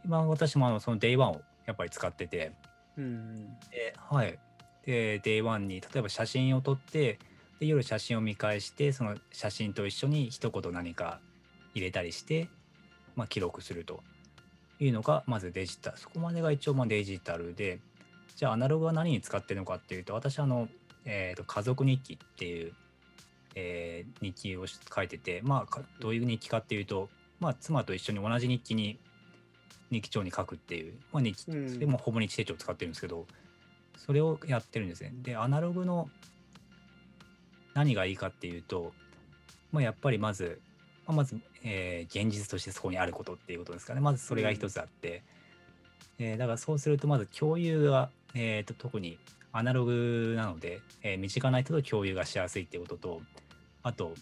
[0.04, 2.52] 今私もあのその Day1 をやっぱり使ってて、
[2.96, 3.36] うん。
[3.70, 4.38] で、はい。
[4.84, 7.18] で、Day1 に例えば写真を撮って、
[7.58, 11.20] で夜写真を見返してその写真と一緒に一言何か
[11.74, 12.48] 入れたりして、
[13.16, 14.00] まあ、記録すると
[14.80, 17.80] いうのがまずデジタルそこまでが一応まあデジタルで
[18.36, 20.68] じゃあアナログは何に使ってるのかっていうと私あの、
[21.10, 22.72] えー、と家族日記っていう、
[23.54, 27.08] えー、日記を書いててまあどういう日記かっていうと、
[27.40, 28.98] まあ、妻と一緒に同じ日記に
[29.90, 33.26] 日記帳に書くっていう、まあ、日記それもほぼ日手帳を使ってるんですけど、
[33.96, 35.12] それをやってるんですね。
[35.22, 36.10] でアナログの
[37.72, 38.92] 何がいいかっていうと、
[39.72, 40.60] まあ、やっぱりまず、
[41.06, 44.00] まあ、まず、えー、現実としてそこにあることっていうことですかね。
[44.00, 45.22] まずそれが一つあって、
[46.18, 49.18] うん、えー、だからそうするとまず共有が、えーと、特に
[49.58, 53.22] アナログなので、えー、身近な人と共有がしやすいっていうことと、
[53.82, 54.14] あと、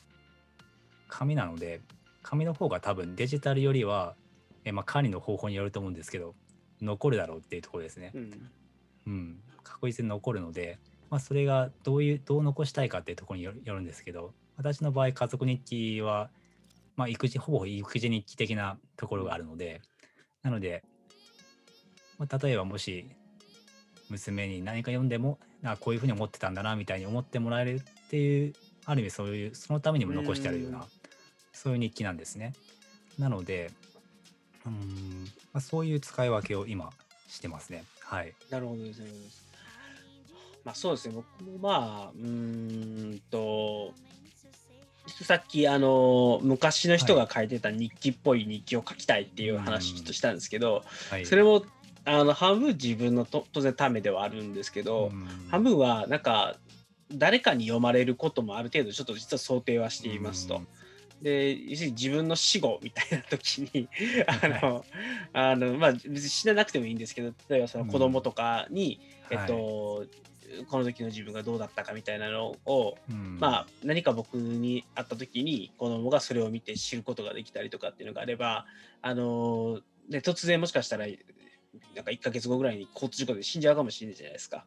[1.09, 1.81] 紙なので、
[2.23, 4.15] 紙の方が多分デジタルよりは、
[4.65, 6.35] えー、まあ、管理の方法によると思うんですけど、
[6.81, 8.13] 残るだろうっていうところですね。
[8.15, 8.51] うん、
[9.07, 10.79] うん、確実に残るので、
[11.11, 16.31] まあ、それがどういうどう残したいかっていうところによるんですけど私の場合家族日記は、
[16.97, 19.83] まあ、育児ほぼ育児日記的なところがあるので
[20.43, 20.83] なので、
[22.19, 23.07] まあ、例えばもし
[24.11, 30.85] 娘に何か読んでもあこういうふうに思ってたんだなみたいに思ってもらえるっていうある意味そういうそのためにも残してあるような
[31.53, 32.53] そういう日記なんですね。
[33.19, 33.71] なので
[34.67, 36.91] うん、まあ、そういう使い分けを今
[37.29, 37.85] してますね。
[38.01, 38.35] はい。
[38.51, 39.11] なるほどですね。
[40.65, 43.95] まあそうですね、僕もまあ、うーんと、
[45.07, 51.65] さっきあの昔の人が書いてた日記っぽい日記を書きたいっていう話ちょっとしたんですけど、はい、それも
[52.07, 55.11] あの半分自分のと当然ためではあるんですけど、
[55.51, 56.57] 半分はなんか
[57.13, 60.63] 誰かに読まれることもある程度ちょっと実は想定はしていますと。
[61.21, 63.89] で自分の死後みたいな時に
[64.27, 64.85] あの、
[65.33, 70.05] あのまあ別に死ななくてもいいんですけど例えばその子供とかに、えっと、
[70.69, 78.67] この時の自分がどうだったかみたいなのを、うん、まあ何か僕に会った時に子供がそれを見て知ることができたりとかっていうのがあれば
[79.01, 81.07] あので突然もしかしたら
[81.95, 84.65] なんか1ヶ月後ぐらいに交通事故で死んじゃうかもしれないじゃないですか。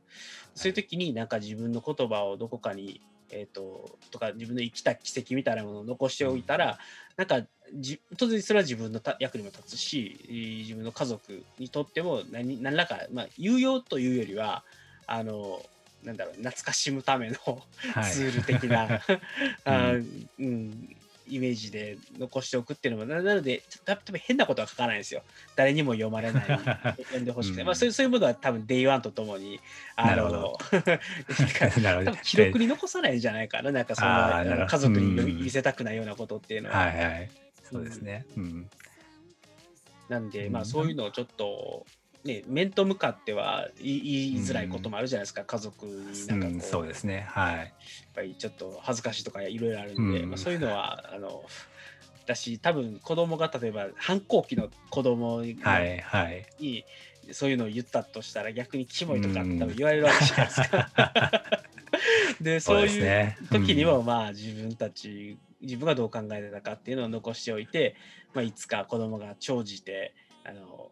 [0.56, 6.80] そういう時になんか自分の言葉をどこかに、えーと、とか自分の生きた奇跡みたいなものを残しておいたら、
[7.18, 7.42] なんか
[7.76, 14.64] じ当然それは自分の役にも立つし自分の家族にとっても何何らか、まあ、有用というよりは
[15.06, 15.62] あの
[16.04, 17.36] なんだろう懐かしむための
[18.12, 19.02] ツール的な、
[19.66, 19.92] あ
[20.40, 20.96] うん、
[21.30, 25.22] イメージで残しておくっていうのもなので多分変なことは書かないんですよ。
[25.56, 26.44] 誰にも読まれない。
[26.46, 29.60] 読んでほしくて、うん、まあ、そういうそういうものは多分 Day1 とともに
[29.96, 30.58] あの
[32.24, 33.72] 記録に残さないんじゃないかな。
[33.72, 36.78] なんかその家族に見せたくないようなことっていうのは。
[36.78, 37.30] はいはい、
[37.64, 38.70] そうですね、うん、
[40.10, 41.86] なんで、まあそういうのをちょっと
[42.24, 46.52] ね、面と向かっては言いづらいこともあるじゃないですか、うん、家族になんかう。
[46.52, 47.26] ん、そうですね。
[47.30, 47.58] はい。
[47.58, 47.68] やっ
[48.14, 51.44] ぱりちょっと恥ずかしいとかいろいろあるんで、うん、まあ、そういうのはあの
[52.26, 56.46] 私多分子供が例えば反抗期の子供に、はいはい、
[57.32, 61.42] そういうのを言ったとしたら逆にキモいとか多分言われるわけじゃないですか。
[62.42, 67.96] でそういう時にもまあ自分たち自分がどう考えてたかっていうのを残しておいて、
[68.34, 70.14] まあ、いつか子供が長じて
[70.46, 70.92] あの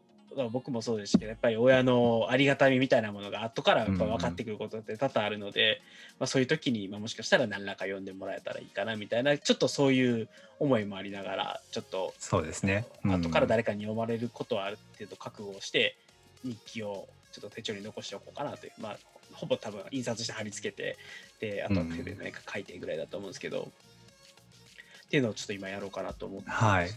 [0.51, 5.81] 僕もそうですけどやっぱり親のありがたみみたいなものが後からやっぱ分かってくることって多々あるので、
[6.19, 15.95] まあ、そういう時に、まあ、もしかしたら何らか読んでもらえたらいいかなみたいなちょっとそういう思いもありながらちょっとそうですね、うん、後から誰かに読まれることはある程度覚悟をして
[16.43, 18.97] 日記をちょっと手帳に残しておこうかなというまあ
[19.33, 20.97] ほぼ多分印刷して貼り付けて
[21.39, 23.71] であと手で何か書いてぐらいだと思うんですけど。
[25.07, 26.89] っていうのをちょっと今やろうかなと思ってはい。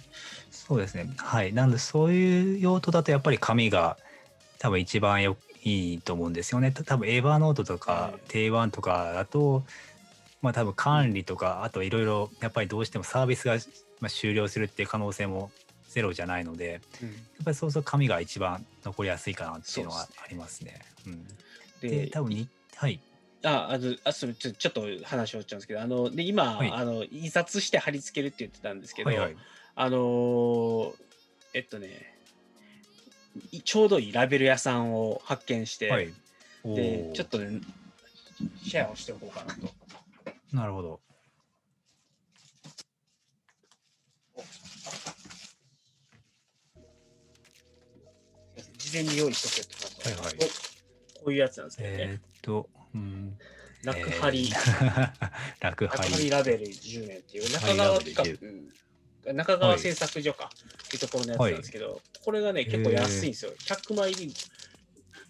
[0.51, 1.09] そうですね。
[1.17, 1.53] はい。
[1.53, 3.97] なんでそういう用途だとやっぱり紙が
[4.59, 6.73] 多分一番よいいと思うんですよね。
[6.73, 9.63] 多分エヴァーノートとか定番とかだと、
[10.43, 13.59] まあ多分管理とか、あといろいろやっぱりどうしてもサービスが
[14.01, 15.53] まあ終了するっていう可能性も
[15.89, 20.81] ゼロじゃないので、うん、やっぱりそうすると紙が一番残りやすいかなっていうのはありますね。
[21.01, 21.19] うすね
[21.83, 23.01] うん、で多分にはい
[23.43, 29.37] あ、あの、あ、それちょちょっと話をっちゃうんですけど、あの、で、今、はいあの、印刷して貼り付けるって言ってたんですけど、はいはい。
[29.77, 30.95] あのー
[31.53, 32.15] えっとね、
[33.65, 36.13] ちょうどいいラベル屋さんを発見して、はい。
[36.65, 37.61] で、ちょっとね、
[38.63, 39.73] シェアをしておこうかなと。
[40.53, 41.01] なるほど。
[48.57, 49.67] 自事前に用意しとけっ
[50.03, 50.45] て話、はいはいこ
[51.23, 51.97] こういうやつなんですけどね。
[51.99, 53.39] えーっと、うん。
[53.83, 56.25] 楽張り、えー楽楽張張り。
[56.25, 58.01] りラベル10年っていう中川
[59.35, 60.51] 中川製作所か
[60.87, 63.53] っていうところのやつなんですけど、これがね、結構安いんですよ。
[63.59, 64.35] 100枚入り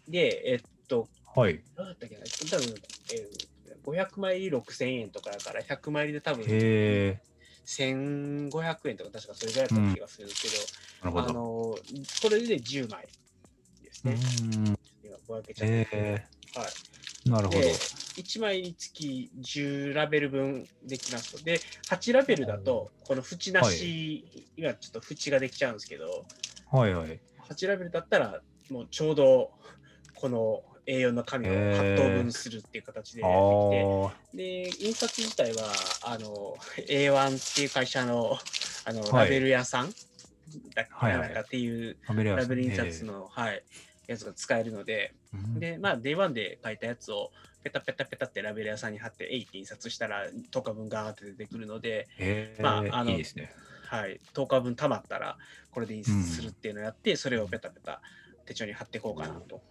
[0.08, 1.60] で、えっと、はい。
[1.76, 2.74] どうだったっけな、多分、
[3.12, 7.20] えー、500枚入り6000円とかだから、100枚入りで多分へえ。
[7.66, 10.48] 1500円とか確かそれぐらいだった気がするんですけ
[11.06, 11.30] ど、なるほど。
[11.30, 11.42] あの
[12.22, 13.06] これで10枚
[13.82, 14.14] ですうね。
[14.14, 14.78] ん。
[15.04, 16.66] 今ぼやけちゃって、えはい。
[17.26, 17.72] ー、なるほどで。
[17.72, 21.44] 1枚につき10ラベル分できますと。
[21.44, 24.24] で、8ラベルだと、この縁なし、
[24.56, 26.26] 今ちょっと縁ができちゃうんですけど、
[26.70, 27.20] はいはい。
[27.48, 29.50] 8ラベルだったら、もうちょうど
[30.14, 34.76] この A4 の紙を8等分するっていう形であできて、あ。
[34.80, 35.64] で、印刷自体は、
[36.02, 36.56] あの、
[36.88, 38.38] A1 っていう会社の、
[38.84, 39.90] あの、はいラベル屋さん
[40.74, 43.62] だっいはいなんかっていう、ラベル印刷の、はい、
[44.10, 45.14] やつが使えるので、
[45.58, 47.30] で、で、まあ、Day1 で書いたやつを、
[47.62, 53.52] ペタペタペタってラベル屋さんに貼って、えいって印刷したら、10日分ガーって出てくるので、えー、まああのいいですね。
[53.86, 55.36] はい、10日分たまったら、
[55.70, 58.00] これで印刷するっていうのをやって、それをペタペタ
[58.46, 59.62] 手帳に貼っていこうかなと。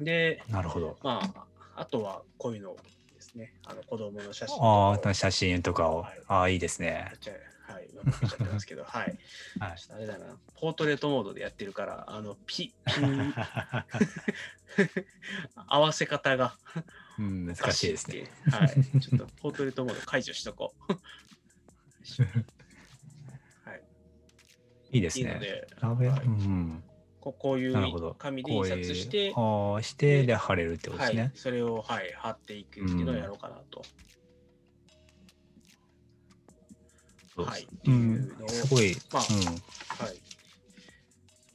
[0.00, 0.98] で、なるほど。
[1.02, 2.76] まあ、あとはこういうの
[3.14, 6.02] ですね、あの子供の写真とかあをあ、写真とかを。
[6.02, 7.12] はいああ、いいですね
[7.66, 9.18] はい、今僕やっちゃってますけど、はい。
[9.58, 12.92] はいあれだな、ポートレートモードでやってるから、あの、ピ、ピ、
[15.68, 16.56] 合わせ方が
[17.18, 18.22] うん、難しいですね。
[18.22, 18.30] ね。
[18.50, 18.68] はい。
[19.00, 20.92] ちょっとポートレートモード解除しとこう。
[23.68, 23.82] はい。
[24.90, 25.24] いいですね。
[25.24, 26.84] いいので、はいうん。
[27.20, 27.74] ここういう。
[28.18, 33.82] 紙で印刷して、こういうああ、して、で、貼れるってことはいですね。、それを、はい、貼っていくっていうのをやろうかなと。
[37.36, 37.62] そうはい。
[37.62, 37.90] う。
[37.90, 38.96] いうんのをすごい。
[39.12, 39.44] まあうん。
[40.06, 40.20] はい。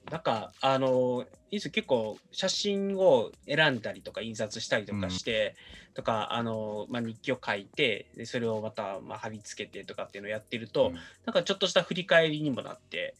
[0.09, 5.55] なんか、あの、いいですよ結構写真を選んだりとか印刷したりとかして、
[5.93, 10.93] とか、あの、まあ、日記を書いて、でそれをまた、まあ、貼り付けてとかっていうのをやってると、
[11.25, 13.15] なんかちょっとした振り返りにもなって、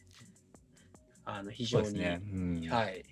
[1.24, 2.20] あの、非常に、ね。
[2.32, 2.68] うん。
[2.68, 3.04] はい。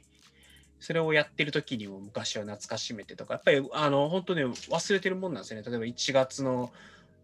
[0.81, 5.69] それをやってる時にも昔は懐かしめてとか、やっぱりあの本当ね、忘れてるもんなんですよね。
[5.69, 6.73] 例えば1月の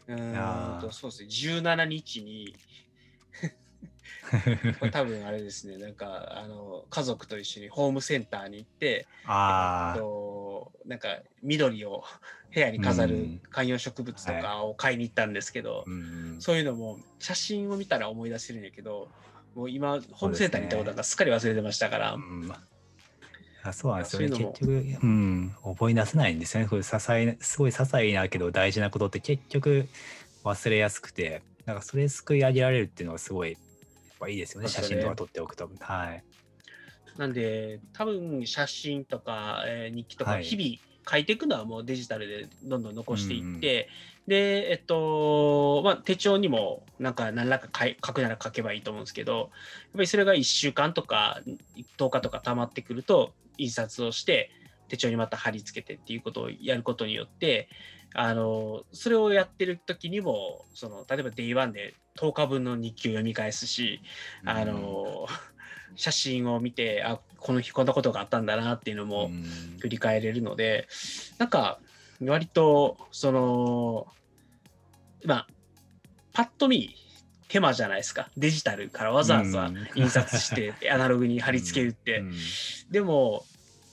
[0.08, 2.54] うーんとそうですね、17日に、
[4.92, 11.08] 多分あれですね、なんかあの家族と一緒にホームセンターに行って、えああ、っとなんか
[11.42, 12.04] 緑を
[12.54, 13.40] 部屋に飾るうん。
[13.50, 16.40] 観葉植物とかを買いに行ったんですけど、うん。
[16.40, 19.08] そういうのも写真を見たら思い出せるんやけど、
[19.54, 22.52] もう今、ホームセンターに行ったことなんかすっかり忘れてましたから、うん
[23.64, 24.29] あそうなんですよね。
[24.29, 24.72] 結局、
[25.03, 26.68] うん、覚え出せないんですよね。
[26.68, 29.88] こういう些細なすごい些細なけど大事なことって結局
[30.44, 33.61] 忘れやすくて、なんかそれすくい上げられるっていうのはすごい、やっ
[34.20, 34.68] ぱいいですよね。
[34.68, 35.70] 写真とか撮っておくと。
[35.81, 36.22] はい。
[37.16, 43.88] なんで、多分写真とか、えー日記とかはい日々書いていくのはもうデジタルでどんどん残していって、
[44.27, 47.68] で、えっと、まあ、手帳にもなんか何らか
[48.05, 49.48] 書くなら書けばいいと思うんですけど、やっ
[49.94, 51.40] ぱりそれが1週間とか
[51.98, 54.50] 10日とか溜まってくると、印刷をして、
[54.88, 57.68] 手帳にまた貼り付けてっていうことをやることによって、
[58.14, 64.02] あの、それをやってる時にも、その、例えば Day1 で10日分の日記を読み返すし、
[64.44, 65.26] あの、
[65.96, 69.78] 写真を見て、あ、この日こんなことがあったんだなっていうのもうん。
[69.80, 70.86] 振り返れるので、
[71.38, 71.80] なんか、
[72.20, 74.06] 割と、その、
[75.24, 75.46] まあ、
[76.32, 76.94] パッと見、
[77.48, 78.28] 手間じゃないですか。
[78.37, 79.88] デジタルからわざわざうん。
[79.94, 82.18] 印刷して、 アナログに貼り付けるって。
[82.18, 82.33] うん。
[82.90, 83.44] でも、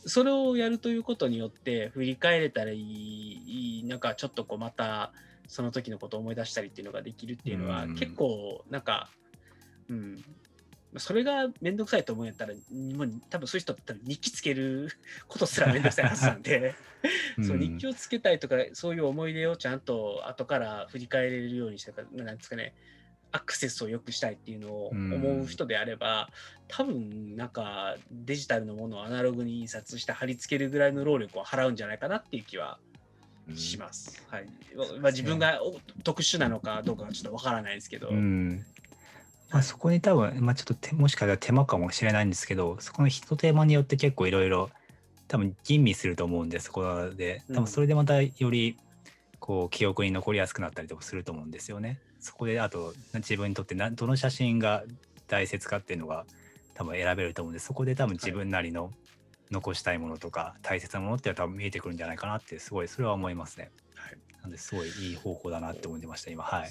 [0.05, 5.13] それをやるということによって、振り返れたらいい、なんかちょっとこう、また、
[5.47, 7.95] その時のことを思い出したりっていうのができるっていうのは、うん。
[7.95, 9.09] 結構、なんか、
[9.89, 10.23] うん、
[10.97, 14.89] それがめんどくさいと思うんやったら、もう多分そういう人って多分日記つける
[15.27, 16.75] ことすらめんどくさいはずなんで、
[17.41, 22.73] そう日記をつけたいとか、そういう思い出をちゃんと後から振り返れるようにしてか、なんですかね、
[23.31, 26.29] アクセスを良くしたいっていうのを思う人であれば、
[26.67, 32.79] 多分なんかデジタルのものをアナログに印刷して貼り付けるぐらいの労力を払うんじゃないかなっていう気は
[33.55, 34.23] します。
[34.29, 34.45] はい。
[34.99, 38.65] まあ、自分がお特殊なのかどうかはちょっとわからないですけど、うん。
[39.51, 44.69] まあ、そこに多分、まあ、ちょっと手もしかしたら手間かもしれないんですけどそこの一手間によって結構いろいろ
[45.27, 48.77] 多分吟味すると思うんでそこで多分それでまたより
[49.39, 51.99] こう記憶に残りやすくなったりとかすると思うんですよね。
[52.21, 54.83] そこであと自分にとってなどの写真が
[55.27, 56.25] 大切かっていうのが
[56.75, 58.91] 多分選べると思うんでそこで多分自分なりの
[59.51, 63.71] 残したいものとか大切なものっていうのは多分見えてくるんじゃないかなってすごいそれは思いますね。
[63.95, 64.17] はい。
[64.41, 66.43] なんですごいいい方法だなって思ってました今。
[66.43, 66.69] はい。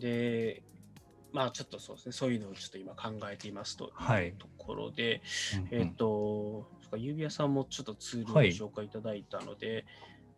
[0.00, 0.62] で
[1.32, 4.26] まあちょっとそうですね、そういうのをちょっと今考えていますとはい。
[4.26, 5.22] いうところで、
[5.70, 5.82] うんうん。
[5.82, 9.84] えっ、と、そっか指輪さんもちょっとツールを紹介いただいたので、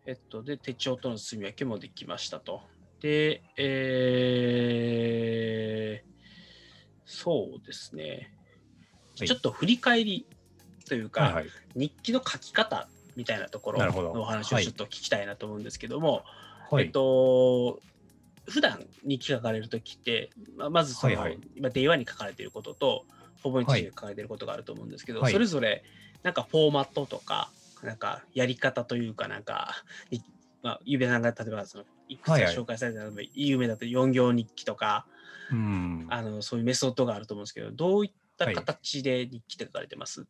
[0.05, 2.61] えっと、で、手帳との積み分けもできましたと。
[3.01, 6.09] で、えー、
[7.05, 8.33] そうですね、
[9.17, 9.27] はい。
[9.27, 10.27] ちょっと振り返り
[10.87, 11.45] というか、はいはい。
[11.75, 14.65] 日記の書き方みたいなところのお話をはい。
[14.65, 16.23] ちょっと聞きたいなと思うんですけども、
[16.69, 16.85] はい。
[16.85, 17.79] えっと、
[18.47, 20.29] 普段日記書かれるときって、
[20.69, 21.39] まずその、はいはい。
[21.55, 23.05] 今、電話に書かれていることと、
[23.41, 25.33] ほぼ日誌で書かれていることがあると思うんですけど、はい。
[25.33, 25.83] それぞれ、
[26.23, 27.49] なんかフォーマットとか、
[27.83, 29.73] なんかやり方というか、なんか、
[30.11, 30.19] い
[30.61, 35.05] まあ、ゆうべさんが例えばその、いくつかはいはい紹介されたのが、有名だと4行日記とか、
[35.51, 36.07] うん。
[36.09, 40.25] あのそういうメソッドがあると思うんですけど、どういったはい形で日記って書かれてます、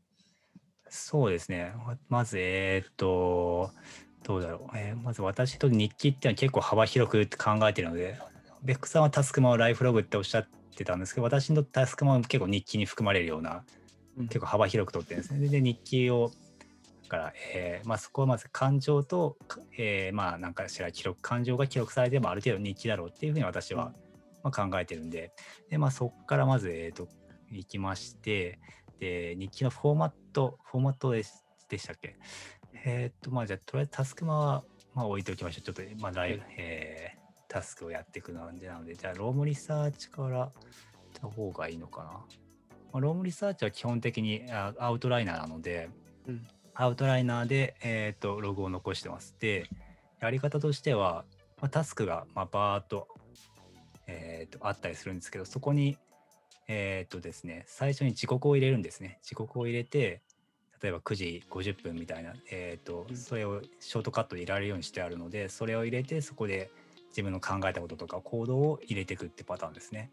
[0.90, 1.74] そうですね。
[1.86, 3.72] ままず、えーっと、
[4.24, 4.78] どうだろう。
[4.78, 8.20] えーまず私と日記っていうのは結構幅広く考えているので、
[8.64, 13.64] ベックさんはタスクマをライフログっておっしゃってたんですけど、私のタスクマは結構日記に含まれるような、
[14.18, 15.48] うん結構幅広く取ってるんですね。
[15.48, 16.36] で、日記を、だ
[17.10, 23.92] から、えーまあ、そこはまず感情と、かえーまあ、なんかしら記録、感情が記録されてもある程度日記だろうっていうふうに私は、
[24.44, 25.34] まあ、考えてるんで、
[25.70, 27.10] で、まあ、そこからまず、えー、と、
[27.52, 28.60] いきまして、
[29.00, 31.34] で、日記のフォーマット、フォーマットでし
[31.68, 32.16] でしたっけ？
[32.86, 35.74] えーっと、まあ、じゃあ、とりあえずタスクマは、まあ、置いておきましょう。
[35.74, 37.20] ちょっと、まあ、ライブ、えー
[37.52, 40.52] タスクをやっていくので、なので、じゃあ、ロームリサーチから、っ
[41.20, 42.12] た方がいいのかな。
[42.12, 42.22] ま
[42.94, 45.90] あ、ロームリサーチは基本的にあアウトライナーなので、
[46.28, 46.48] うん
[46.82, 49.36] アウトライナーで、えー、とログを残してます。
[49.38, 49.70] で、
[50.22, 51.26] やり方としては、
[51.60, 53.10] まあ、タスクが、まあ、バーっと,、
[54.08, 55.98] えー、とあったりするんですけど、そこに、
[56.70, 59.20] えーとですね、最初に時刻を入れるんですね。
[59.24, 60.22] 時刻を入れて、
[60.82, 66.72] 例えば9時50分みたいな、えーとそれをショートカットで入れられるようにしてあるので、それを入れて、そこで
[67.10, 70.10] 自分の考えたこととか行動を入れていくってパターンですね。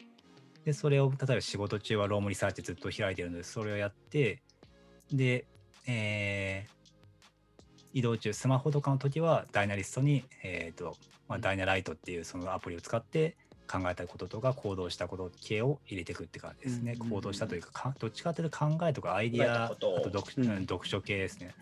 [0.65, 4.41] で、それを例えば仕事中はロームリサーチずっと開いてるので、それをやって、
[5.13, 5.45] で、
[5.87, 6.77] えー
[7.93, 10.95] 移動中、スマホとかの時はダイナリストに、えーと
[11.27, 13.35] まあ、ダイナライトっていうそのアプリを使って
[13.67, 16.95] 考えたこととか行動したこと系を入れていくって感じですね。
[17.09, 21.55] 行動したというかか、どっちかというと考えとかアイディア、あと読,、読書系ですね。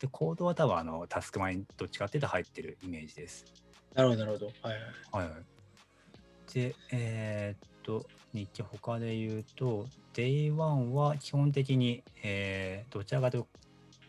[0.00, 3.44] で、行動は多分あのタスクマにどっちかっていうと入ってるイメージです。
[3.94, 4.46] なるほど、なるほど。
[4.46, 4.82] はいはい。
[5.12, 6.54] はいはい。
[6.54, 13.48] で、えーっと、日記他で言うと、Day1 は基本的に、えーどちらかというと、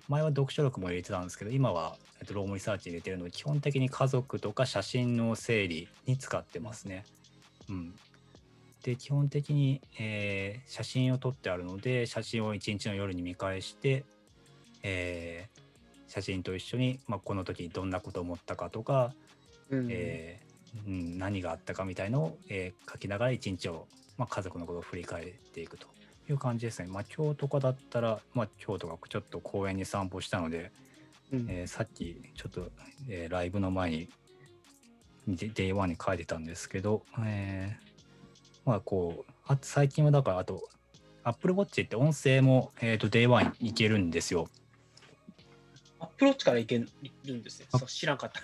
[0.10, 7.06] 前は読書録も入れてたんですけど、今は、えっと、ロームリサーチ入れてるので、基本的に家族とか写真の整理に使ってますね。
[7.70, 7.96] うん。
[8.84, 14.04] で、基本的に、えー写真を撮ってあるので、写真を一日の夜に見返して、
[14.84, 15.60] えー
[16.10, 19.14] 写真と一緒に、まあ、この時どんなことを思ったかとか、
[19.70, 20.49] うんえー
[20.88, 25.88] うん、何があったかみたいのを、えー書きながら一日を、まあ、家族のことを振り返っていくと
[26.30, 26.88] いう感じですね。
[26.88, 30.72] まあ、今日とかだったら、まあ、今日とかちょっと公園に散歩したので、
[31.32, 32.70] うんえーさっきちょっと、
[33.08, 34.10] えーライブの前に
[35.28, 37.90] デ Day1 に書いてたんですけど、えー
[38.66, 40.70] まあこうあ最近はだからあと
[41.24, 44.48] Apple Watch って音声も、えー、と Day1 いけるんですよ。
[46.00, 47.66] アプローチからいけるんですね。
[47.72, 48.42] あそう知らんかった。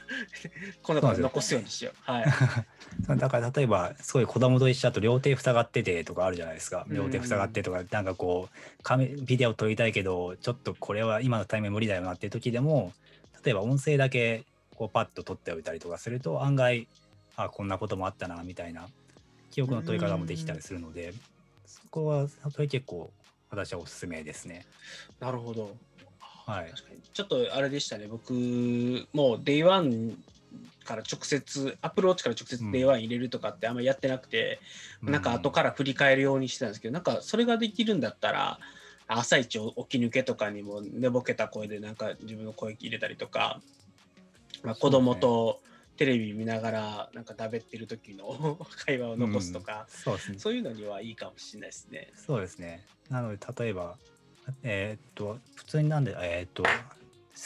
[0.83, 2.11] 今度から残すようにしよう。
[2.11, 2.25] はい。
[3.17, 12.93] だから例えばすごい子供と一緒だと両手塞がっててとかあるじゃないですかうん両手塞がってとかなんかこうビデオ撮りたいけどちょっとこれは今のタイミング無理だよなっていう時でも
[13.43, 14.43] 例えば音声だけ
[14.75, 16.87] こうパッと撮っておいたりとかすると案外
[17.35, 18.87] あこんなこともあったなみたいな
[19.51, 21.13] 記憶の取り方もできたりするので
[21.65, 23.11] そこはそれ結構
[23.49, 24.65] 私はおすすめですね。
[25.19, 25.75] なるほど。
[26.45, 27.01] はい確かに。
[27.01, 28.07] ちょっとあれでしたね。
[28.07, 28.33] 僕、
[29.13, 30.15] もう Day1
[30.85, 34.59] から直接、アプローチから直接うん Day1 入れるとかってあんまりやってなくて、
[35.01, 38.59] なんか後から振り返るようにしてたんですけど、なんかそれができるんだったら、
[39.07, 43.61] 朝一起き抜けとかにも寝ぼけた声でなんか自分の声入れたりとか、
[44.63, 45.61] まあ、子供と
[45.97, 52.11] テレビ見ながらなんかだべってる時の 会話を残すとか、うんそうですねそういうのにはいいかもしれないですね。
[52.15, 52.85] そうですね。
[53.09, 53.97] なので、例えば、
[54.63, 56.63] えーっと、普通になんで、えーっと、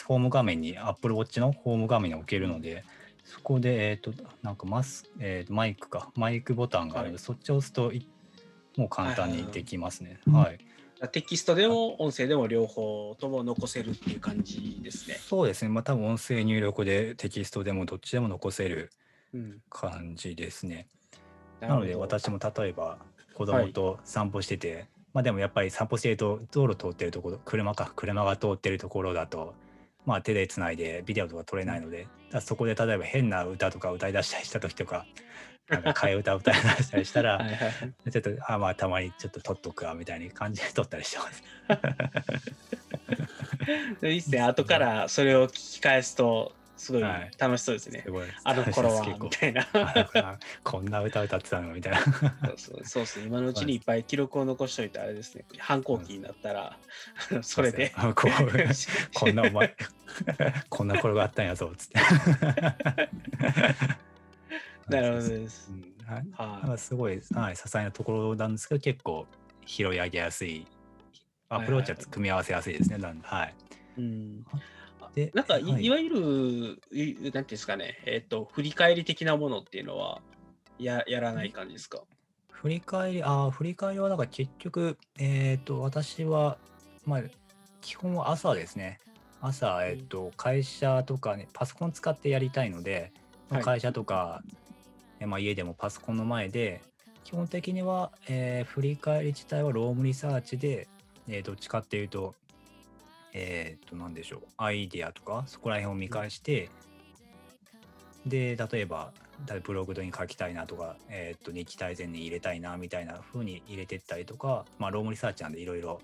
[0.06, 2.84] ホーム画面に、Apple Watch のホーム画面に置けるので、
[3.24, 8.08] そこで、えーっと、なんかマス、えーっとマイクか、マイクボタンがあるので、はいそっちを押すとい、
[8.78, 10.20] もう簡単にできますね。
[10.32, 10.60] はいはい。
[11.12, 15.16] テキストでも音声でも両方とも残せるっていう感じですね。
[15.16, 15.70] そうですね。
[15.70, 18.90] まあ、多分音声入力でテキストでもどっちでも残せる
[19.34, 20.88] うん、感じですね。
[21.60, 22.98] ななので私も例えば
[23.34, 29.54] 子供と散歩してて、まあでもやっぱり散歩してると道路通ってるところ車か車が通ってるところだと
[30.06, 32.08] まあ手でつないでビデオとか撮れないので
[32.42, 35.06] そこで例えば変な歌とか歌い出したりした時とか
[35.70, 37.40] なんか替え歌歌い出したりしたら。
[38.12, 41.44] ちょっとあまあたまにちょっと撮っとくわみたいな感じで撮ったりしてます。
[44.02, 44.42] でいいっすね。
[44.42, 48.12] 後からそれを聞き返すと、すごいはい楽しそうですねす。
[48.12, 48.28] ごい。
[48.44, 49.68] あの頃は、 結構みたいな。
[49.74, 52.00] あこんな歌歌ってたのみたいな。
[52.56, 53.26] そうそうですね。
[53.26, 55.44] 今のうちにいっぱい記録を残しといて、あれですね。
[55.58, 56.80] 反抗期になったら、
[57.32, 57.92] あのそれで。
[57.96, 58.30] あこ
[59.30, 59.76] んなお前
[60.70, 62.00] こんな頃があったんやぞっつって。
[64.88, 65.74] なるほどですう。
[65.74, 69.28] んはいすごい、はい、些細なところなんですけど結構
[69.68, 70.66] 拾い上げやすい
[71.50, 72.98] アプローチは組み合わせやすいですね。
[72.98, 73.54] なんはい
[73.98, 74.02] い。
[74.02, 74.46] うん。
[75.16, 75.86] でなんかい、はい。
[75.86, 80.22] い、わゆる、いなんていうんですかね、えっ、と、振り返り的なものっていうのは、
[80.78, 82.04] ややらない感じですか？
[82.52, 86.58] 振り返り、ああ、振り返りはなんか結局、えっ、と、私は、
[87.06, 87.24] まあ、
[87.82, 89.00] 基本は朝ですね。
[89.42, 93.12] 朝、えっ、と、会社とかね、パソコン使ってやりたいので、
[93.50, 93.66] まあはい。
[93.66, 94.42] 会社とか、
[95.20, 96.82] えまあ、家でもパソコンの前で、
[97.24, 100.88] 基本的には、えー振り返り自体は Roam Research で、
[101.28, 102.36] えーどっちかっていうと、
[103.34, 106.70] えっ、と、なんでしょう、アイディアとか、そこら辺を見返して、
[108.26, 109.14] で、例えば、
[109.46, 116.02] だブログに書きたいなとか、えっ、と、日記大全に入れたいなみたいな風に入れてったりとか、まあ、 Roam Research なんでいろいろ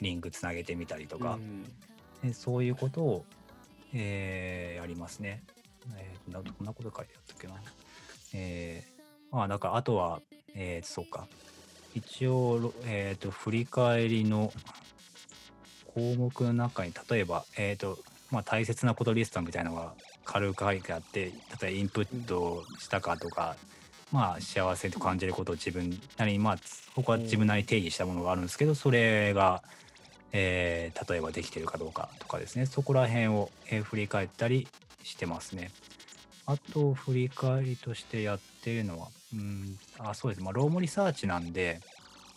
[0.00, 1.64] リンクつなげてみたりとか、うん
[2.22, 3.24] でそういうことを、
[3.94, 5.42] えーやりますね。
[5.96, 7.54] えー、などんなこと書いてあったっけな。
[8.34, 8.98] えー
[9.30, 10.20] まあ、なんか、あとは、
[10.54, 11.26] えー、そうか。
[11.94, 14.52] 一応、ろえっ、と、振り返りの
[15.94, 17.98] 項目の中に、例えば、えっ、と、
[18.30, 21.32] まあ、大切なことリストみたいなのが軽く書いてあって、例え
[21.62, 23.56] ばインプットしたかとか、
[24.12, 26.56] まあ、幸せと感じることを自分なりに、まあ、
[26.94, 29.62] ここは自分なりに定義したものがあるんですけど、それが、
[30.32, 34.68] えー例えばできてるかどうかとかですね、そこら辺を、えー振り返ったり
[35.02, 35.70] してますね。
[36.46, 40.42] あと、振り返りとしてやってるのは、うん、あ、そうです。
[40.42, 41.80] まあ、ロームリサーチなんで、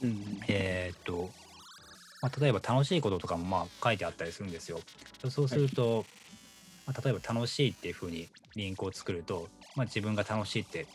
[0.01, 1.29] うんえーっと、
[2.21, 4.79] まあ、例えば楽しいこととかもまあ書いてあったりするんですよ。
[5.29, 6.05] そうすると、
[6.85, 10.85] まあ、例えば楽しいっていうふうにリンクを作ると、まあ、自分が楽しいって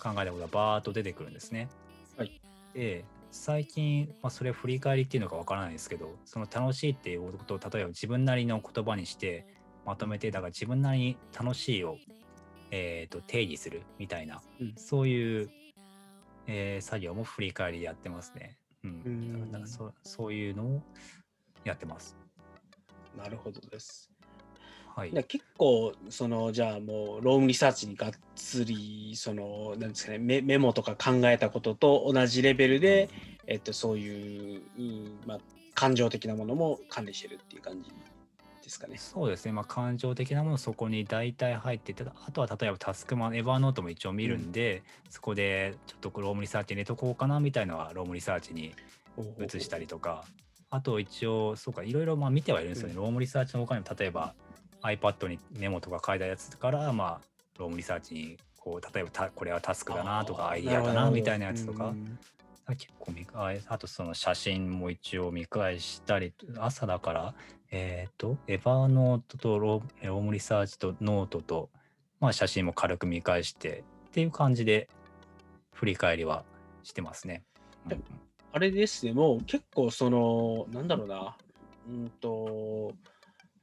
[0.00, 1.68] 考えたことがバーッと出てくるんですね。
[2.16, 2.40] はい
[2.74, 9.46] で最近、まあ、それを振り返りっていうのかわからないですけどその楽しいっていうことを例えば自分なりの言葉にして
[9.86, 11.96] まとめてだから自分なりに楽しいを、
[12.70, 15.50] えー、と定義するみたいなうんそういう、
[16.46, 18.58] えー作業も振り返りでやってますね。
[18.84, 20.82] うんうんだからそそういうのを
[21.64, 22.16] やってます。
[23.16, 24.10] なるほどです。
[24.94, 25.10] はい。
[25.10, 33.08] で結構そのじゃあもうロームリサーチにがっつりそのなんですかねメメモとか考えたことと同じレベルで、
[33.46, 35.38] えっと、そういう、うんまあ、
[35.74, 37.90] 感情的なものも管理してるっていう感じ
[38.72, 38.96] ですかね。
[38.98, 48.74] そうですね、まあ、感情的なものそこに大体入っててあとは例えばタスクマ Evernote も一応見るんで、そこでちょっと Roam Research 入れとこうかなみたいのは Roam Research に
[49.38, 50.24] 移したりとか
[50.70, 53.02] あと一応そうかいろいろまあ見てはいるんですよね、うん。
[53.02, 54.34] Roam Research の他にも例えば
[54.82, 57.20] iPad にメモとか書いたやつからまあ
[57.58, 62.18] Roam Research にこう例えばたこれはタスクだなとかアイディアだなみたいなやつとか、うん
[62.68, 67.34] 結構見返あとその写真も一応見返したり朝だから
[67.72, 71.70] えっ、と Evernote と Roam Research とノートと
[72.20, 74.88] まあ写真も軽く見返してっていう感じで
[75.74, 76.44] 振り返りは
[76.84, 77.42] してますね。
[77.88, 77.98] で
[78.52, 81.36] あれですね、もう結構その、なんだろうな、
[81.88, 82.92] うんと、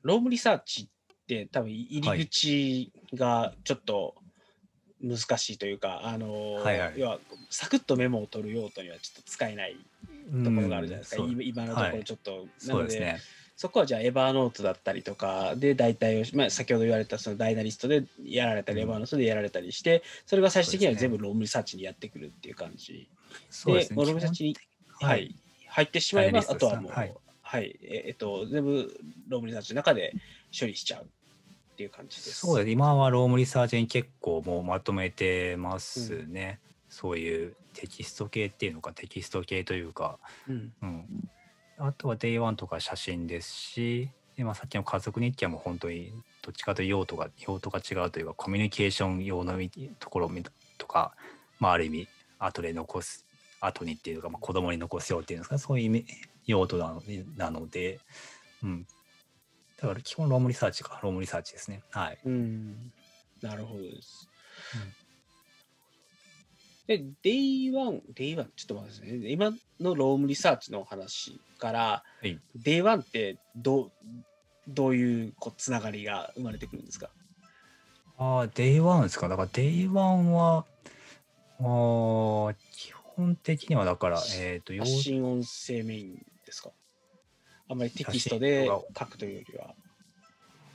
[0.02, 4.16] Roam Research って多分入り口がちょっと
[5.00, 7.20] 難しいというか、あの、はいはい要は
[7.52, 9.78] サクッとメモを取る用途にはちょっと使えない
[10.44, 12.32] ところがあるじゃないですか、うん今今のとこはいろちょっと。
[12.32, 13.20] なのでそうですね。
[13.60, 18.90] そこはじゃあ Evernote だったりとかで大体を、まあ、先ほど言われたその Dynalist でやられたり、うん。
[18.90, 23.10] Evernote でやられたりしてそれが最終的には全部 Roam Research にやってくるっていう感じ。
[23.50, 23.98] そうですね。
[23.98, 24.56] Roam Research に、
[25.02, 25.36] はい、
[25.68, 27.66] 入ってしまえばあとはもう、ですねははい。
[27.66, 28.98] いええっと、全部
[29.28, 30.14] Roam Research の中で
[30.58, 31.08] 処理しちゃうっ
[31.76, 32.40] ていう感じです。
[32.40, 32.70] そうです。
[32.70, 36.62] 今はロームリサーチに結構もうまとめてますね。
[36.88, 40.72] そういうテキスト系っていうのかテキスト系というか、うん。
[40.82, 41.30] うん、
[41.80, 49.54] あとは Day1 とか写真ですし、でまあ、さっきの家族日記はもう本当にどっちかというと用途が用途が違うというかコミュニケーション用の
[50.00, 50.32] ところ
[50.78, 51.14] とか、
[51.60, 52.08] まあ、ある意味
[52.38, 53.26] 後で残す
[53.60, 56.06] 後にっていうか、まあ、子供に残すよっていうんですかそういう意味
[56.46, 57.02] 用途なの
[57.36, 58.00] なので、
[58.64, 58.88] うん、
[59.82, 62.18] だから基本 Roam Research か Roam Research ですねはい。
[62.24, 62.94] うん、
[63.42, 64.30] なるほどです。
[64.76, 64.99] うん
[66.90, 69.30] で、Day1、Day1、ちょっと待ってくださいね。
[69.30, 73.92] 今の Roam Research の話から、はい、Day1 ってどう
[74.68, 77.12] どういうこうつながりが生まれてくるんですか？
[78.18, 79.30] ああ、Day1 ですか？
[79.30, 80.66] だから Day1 は、
[81.60, 86.72] あー基本的にはだから、えっ、と、要発信音声メインですか？
[87.70, 89.76] あんまりテキストで書くというよりは。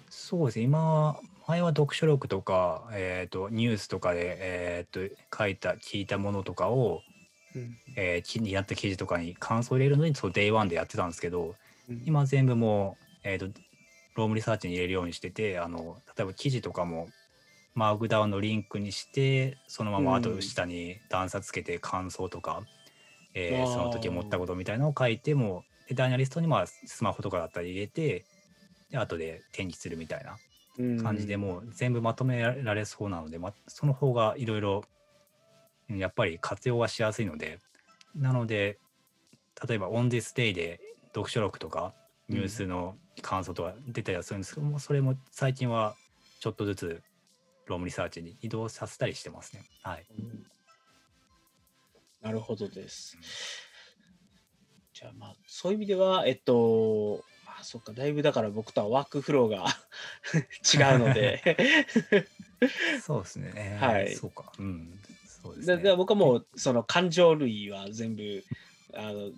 [0.08, 5.00] そうですね、今は、前は読書録とか、えっ、と、ニュースとかで、えっ、と、
[5.36, 7.02] 書いた、聞いたものとかを、
[7.54, 7.76] うん。
[7.96, 11.54] えー気になった記事とかに感想を入れるのに、そう、Day1 でやってたんですけど、
[11.88, 12.02] うん。
[12.06, 13.48] 今全部もう、えっ、と、
[14.16, 17.08] ロームリサーチに入れるようにしてて、あの、例えば記事とかも、
[17.74, 20.42] マークダウンのリンクにして、そのまま後うん。
[20.42, 22.62] 下に段差つけて感想とか、
[23.34, 23.72] えーあー。
[23.72, 28.24] その時思ったことみたいなのを書いても、でダイナリストにまあスマホとかだったり入れて、
[28.90, 30.32] で後で転記するみたいな。
[30.32, 30.53] うん
[31.02, 34.82] 感じでもう全部まとめられそうなので、ま、その方がいろいろ
[35.88, 37.58] うんやっぱり活用はしやすいので。
[38.14, 38.78] なので
[39.68, 40.80] 例えば「On This Day」で
[41.14, 41.94] 読書録とか
[42.28, 45.96] ニュースの感想とか出たりはするんですけども、それも最近は
[46.40, 47.02] ちょっとずつ
[47.66, 49.62] ロームリサーチに移動させたりしてますね。
[49.82, 50.44] はい、うん。
[52.20, 53.16] なるほどです。
[54.92, 57.33] じゃあまあそういう意味では、えっと、あ
[57.64, 59.66] そっか、だいぶだから僕とはワークフローが
[60.92, 61.42] 違うので、
[63.02, 63.52] そうですね。
[63.56, 64.52] えーはいそうか。
[64.58, 64.98] うん。
[65.42, 65.76] そうですね。
[65.76, 68.44] だだから僕はもうその感情類は全部
[68.94, 69.30] あの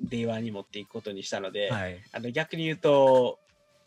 [0.00, 2.00] 電話に持っていくことにしたので、はい。
[2.12, 3.38] あの逆に言うと、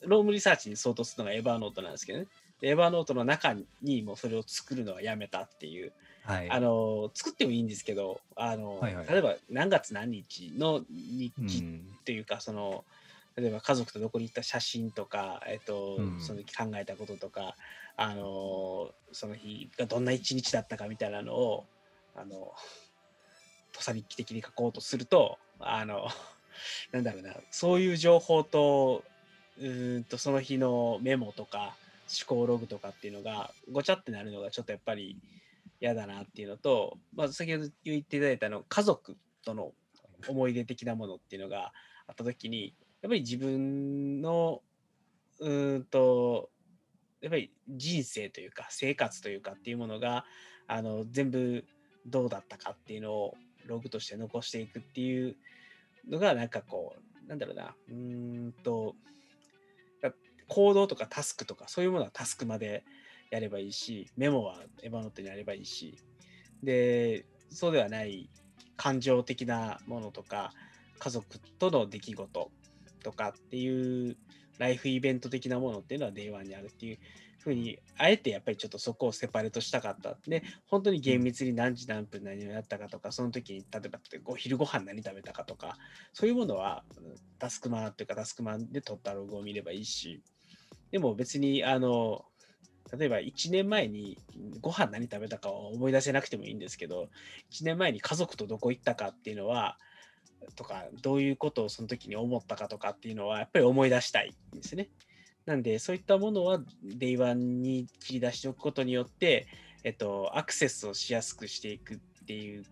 [0.01, 2.27] ロームリサーチに相当するのがエバーノートなんですけどね。
[2.61, 5.93] でエバーノートの中にもそれを作るのはやめたっていう、
[6.23, 6.49] はい。
[6.49, 11.87] あの作ってもいいんですけど、あのはいはい例えば何月何日の日記うん。
[12.05, 12.83] というか、その
[13.37, 16.19] 例えば家族とどこに行った写真とか、えっとうん。
[16.19, 17.55] その時考えたこととか、
[17.95, 21.65] あのその日がどんな一日だったかみたいなのを
[22.15, 22.53] あの
[23.73, 26.07] 土佐日記的に書こうとするとあの
[26.91, 29.03] なんだろうなそういう情報と
[29.57, 31.75] うーんとその日のメモとか
[32.07, 35.17] 思考ログとかっていうのがごちゃってなるのがちょっとやっぱり
[35.81, 39.73] 嫌だなっていうのと、まあ、先ほど言っていただいたあの家族との
[40.27, 41.73] 思い出的なものっていうのが
[42.07, 44.61] あった時にやっぱり自分の
[45.39, 46.49] うんと
[47.21, 50.25] やっぱり人生というか生活というかっていうものが
[50.67, 51.65] あの全部
[52.05, 53.33] どうだったかっていうのを
[53.65, 55.35] ログとして残していくっていう
[56.09, 56.95] のがなんかこ
[57.25, 58.95] うなんだろうなうんと
[60.47, 62.83] 行動とかタスクとかそういうものはタスクまで
[63.29, 65.97] やればいいしメモはエヴァノートにやればいいし
[66.63, 68.29] でそうではない
[68.77, 70.53] 感情的なものとか
[70.99, 72.51] 家族との出来事
[73.07, 74.17] とかっていう
[74.57, 76.97] ライフイベント的なものっていうのは Day1 にあるっていう
[77.39, 80.17] ふうにあえてやっぱりちょっとそこをセパレートしたかった。
[80.27, 85.77] で本当に厳密に何時何分何をやったかとかその時に例えばお昼ご飯何食べたかとか
[86.11, 90.21] そういうものはうんタスクマンというかタスクマンで取ったログを見ればいいし
[90.91, 92.25] でも別にあの
[92.91, 94.17] 例えば1年前に
[94.59, 97.07] ご飯何食べたかは思い出せなくてもいいんですけど
[97.51, 99.77] 1年前に家族とどこ行ったかっていうのは
[100.55, 104.89] とかどういうことをその時に思ったかとかっていうのはやっぱり思い出したいんですね。
[105.45, 109.47] なんでそういったものは Day1 に切り出しておくことによって、
[109.83, 112.65] えっと、アクセスをしやすくしていくっていう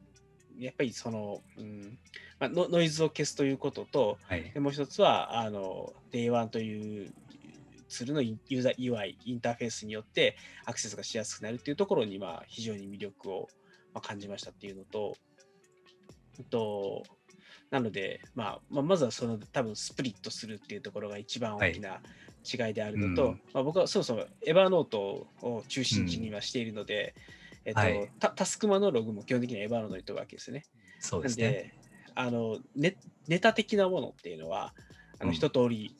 [0.57, 1.97] やっぱりその、うん
[2.39, 4.59] まあ、ノノイズを消すということとはいで。
[4.59, 7.13] もう一つはあの Day1 という
[7.87, 13.47] ツールのユーザー UI インターフェースによってアクセスがしやすくなるっていうところにまあ非常に魅力を
[13.93, 15.15] まあ感じましたっていうのと、
[16.39, 17.03] えっと、
[17.71, 21.99] なので、まあ、まあまずはその多分スプリットするっていうところが一番大きな
[22.45, 27.15] 違いであるのと、うんまあ、僕はそもそもエヴァノートを中心地にはしているので、
[27.65, 30.65] えっとはいタタスクマのログも基本的にはエヴァノートに取るわけですよね。
[30.99, 31.43] そうですね。
[31.43, 31.73] で、
[32.13, 32.95] あのネ
[33.27, 34.73] ネタ的なものっていうのは、
[35.19, 35.95] あのうん一通り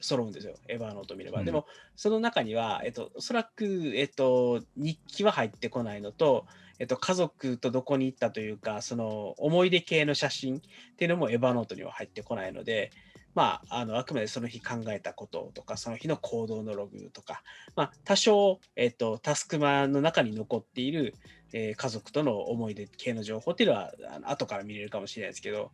[0.00, 1.40] 揃うんですよ、エヴァーノート見れば。
[1.40, 6.46] うんでも、その中には、えっと、おそらく、えっと、日記は入ってこないのと、
[6.78, 10.60] えっと、家族とどこに行ったというか、その思い出系の写真っ
[10.96, 12.90] ていうのもエヴァノートには入ってこないので、
[13.34, 17.42] まあ、あのあくまでその日考えたこととか、その日の行動のログとか、
[17.74, 21.14] まあ、多少、えっと、タスクマの中に残っている、
[21.52, 25.72] えー家族との思い出系の情報っていうのは、あの後から見れるかもしれないですけど、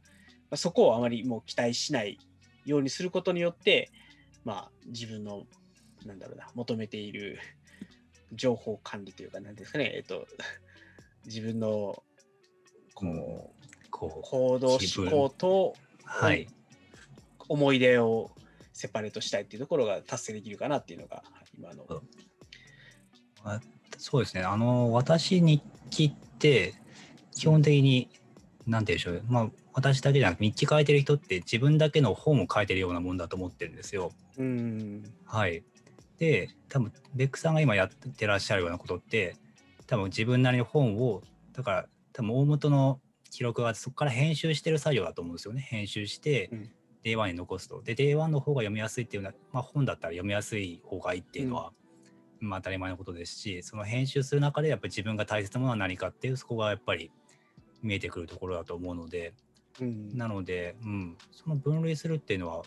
[0.51, 2.19] まあ、そこをあまりもう期待しない
[2.65, 3.91] ようにすることによって、
[4.45, 5.45] まあ、自分の、
[6.07, 7.39] なんだろうな、求めている
[8.33, 10.27] 情報管理というか、なんですかね、えっと、
[11.27, 12.03] 自分の、
[12.95, 16.49] こう、行動思考とはい。
[17.49, 18.31] 思い出を
[18.73, 21.23] セパレートしたいっていうところが達成できるかなっていうのが、
[21.59, 21.87] 今の。
[23.99, 24.43] そうですね。
[24.43, 26.75] あの、私日記って、
[27.35, 28.09] 基本的に、
[28.67, 29.25] なんて言うんでしょう。
[29.29, 34.13] まあ、私だけじゃなくて、日記書いてる人って自分だけの本を書いてるようなもんだと思ってるんですよ。
[34.39, 35.03] うん。
[35.25, 35.65] はい。
[36.19, 39.37] で、多分ベックさんが今やってらっしゃるようなことって、
[39.91, 41.21] 多分自分なりの本を、
[41.53, 45.63] だから、多分大元の記録がそこから編集してる作業だと思うんですよね。
[45.63, 46.71] 編集して、うん。
[47.03, 47.83] Day1 に残すと。
[47.83, 51.73] で、Day1 の方が読みやすいっていうのは、まあ、本だったら読みやすい方がいいっていうのは、
[52.39, 57.11] まあ当たり前のことですし、その編集する中でやっぱり自分が大切なものは何かっていう、そこがやっぱり
[57.83, 59.35] 見えてくるところだと思うので、
[59.81, 60.17] うん。
[60.17, 62.63] なので、うん、その分類するっていうのは、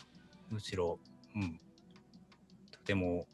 [0.49, 0.99] むしろ、
[1.37, 1.61] うん、
[2.69, 3.27] とても、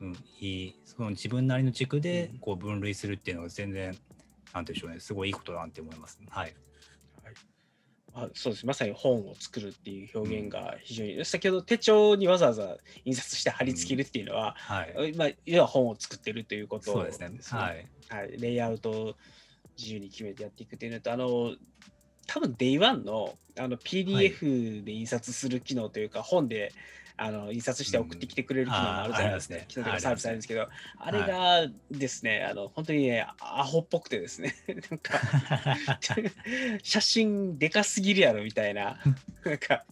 [0.00, 4.02] うん、いい、その自分なりの軸でうんこう分類するっていうのは全然、なんて
[4.52, 6.18] 言うんでしょうね、すごいいいことだなって思います。
[6.28, 6.54] はい。
[8.18, 15.12] あそうですまさに本を作るっていう表現が非常に、先ほど手帳にわざわざ印刷して貼り付けるっていうのは、はい。
[15.14, 17.30] まあ、要は本を作ってるということそうですね。
[17.50, 17.86] はい。
[18.08, 19.14] はい、レイアウトを
[19.76, 21.54] 自由に決めてやっていくっていうのと、あの、
[22.26, 26.72] 多分 Day1 のあの PDF で印刷する機能というか、本で
[27.18, 34.54] あの印刷して送ってきてくれる機能もあるじゃないです機能とかサービスあるんですけど、あれがですね、あの本当にね、アホっぽくてですね、
[34.90, 35.18] なんか
[36.82, 39.00] 写真でかすぎるやろみたいな、
[39.44, 39.84] なんか、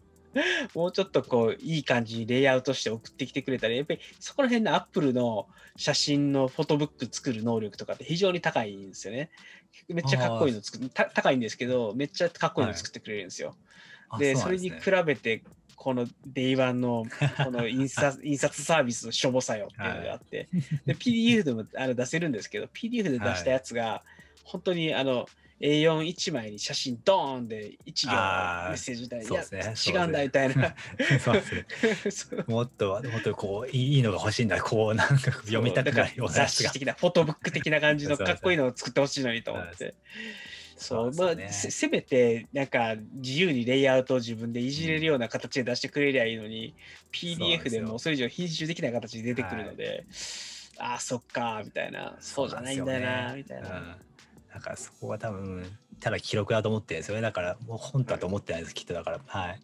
[0.74, 9.30] もうちょっとこう、いい感じにレイアウトして送ってきてくれたら、やっぱりそこら辺のアップルの写真のフォトブック作る能力とかって非常に高いんですよね。
[9.88, 13.56] めっちゃかっこいいの作高いんですけど、めっちゃかっこいいの作ってくれるんですよ。
[14.08, 15.42] あで、うなんすそれに比ねべて、
[15.76, 17.04] この Day1 の
[17.44, 20.48] この印刷 印刷サービスのしょぼさよっていうのがあって、
[20.86, 24.02] で PDF でもあの出せるんですけど、PDF で出したやつが、
[24.44, 25.26] 本当にあの
[25.60, 29.74] A41 枚に写真ドーンで1行メッセージみたいやね。
[29.86, 30.74] 違うんだみたいな。
[32.46, 34.60] もっと、もっとこう、いいのが欲しいんだ。
[34.60, 36.28] こう、なんか読みたくなるよう。
[36.30, 39.94] 雑誌的な、フォトブック的な感じのかっこいいのを作ってほしいのにと思って。
[40.76, 46.74] そう、まあ、せせめて、なんか、自由にレイアウトを自分でいじれるような形で出してくれりゃいいのに、
[47.12, 50.04] そうなん PDF でもうそれ以上編集できない形で出てくるので、
[50.78, 53.78] ああ、そっか、みたいな、そうじゃないんだよな、みたいな。
[53.78, 53.96] うん
[54.54, 55.66] だからそこは多分、
[55.98, 57.22] ただ記録だと思ってるんですよね。
[57.22, 59.20] だから、もう本だと思ってないです、きっとだから。
[59.26, 59.60] はい。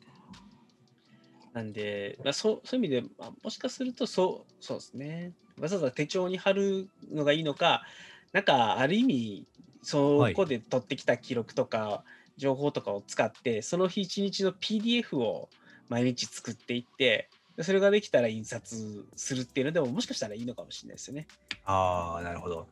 [1.53, 5.33] なんで、まあ、そうそういう意味で、まあ、もしかするとそうそうですね。
[5.61, 7.85] わざわざ手帳に貼るのがいいのか、
[8.33, 9.47] なんかある意味、
[9.83, 12.05] そこで取ってきた記録とか、
[12.37, 15.49] 情報とかを使って、その日一日の PDF を
[15.89, 21.27] 毎日作っていって、でそれができたら印刷するっていうのでも、もしかしたらいいのかもしれないですよね。
[21.65, 22.67] ああ、なるほど。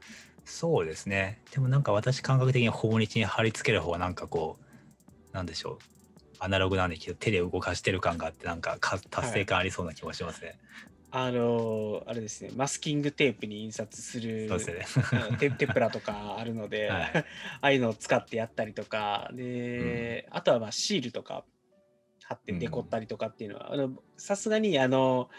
[0.45, 1.43] そうですね。
[1.53, 5.79] でもなんか私感覚的に訪日に貼り付ける方がなんかこう、なんでしょう。
[6.41, 10.57] アナログなんだけど手で動かしてる感があってなんかか達成感ありそうな気もしますね。
[11.11, 15.05] あのあれですね、マスキングテープに印刷するそうですね。
[15.31, 17.03] うんテ テプラとかあるので、はい。
[17.17, 17.25] あ
[17.63, 21.45] あいうのを使ってやったりとか、で、あとはまあシールとか
[22.25, 23.73] 貼ってデコったりとかっていうのは、
[24.17, 25.31] さすがにあの、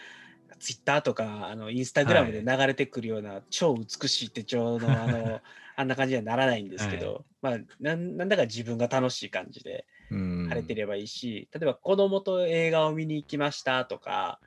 [0.58, 5.40] ツイッターとかあのインスタグラムで流れてくるような超美しい手帳のあの
[5.76, 10.48] あんな感じにはならないんですけど、まあなんなんだか自分が楽しい感じでうん。
[10.48, 14.40] 晴れてればいいし、例えば子供と映画を見に行きましたとか、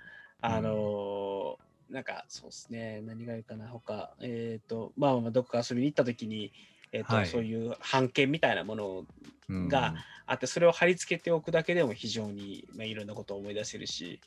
[0.46, 1.64] あのー
[1.94, 6.52] なんかそうですね、何がいいかな、他、えっ、と、まあまあ、どこか遊びに行った時に、
[6.92, 7.28] えっ、と、はい。
[7.28, 9.06] そういう版権みたいなもの
[9.48, 9.68] うん。
[9.68, 9.94] が
[10.26, 14.20] あって、それを貼り付けておくだけでも非常に、まあ、いろんなことを思い出せるし、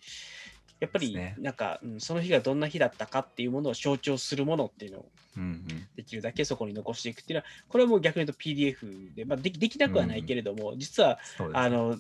[0.79, 5.09] やっぱりなんか、うん、その日がどんな日だったかっていうものを象徴するものっていうのを
[5.39, 5.67] うんうん。
[5.97, 11.67] できるだけそこに残していくっていうのは、これはもう逆に言うと PDF で、まあ、できできなくはないけれども、実はそうですね。
[11.67, 11.99] あの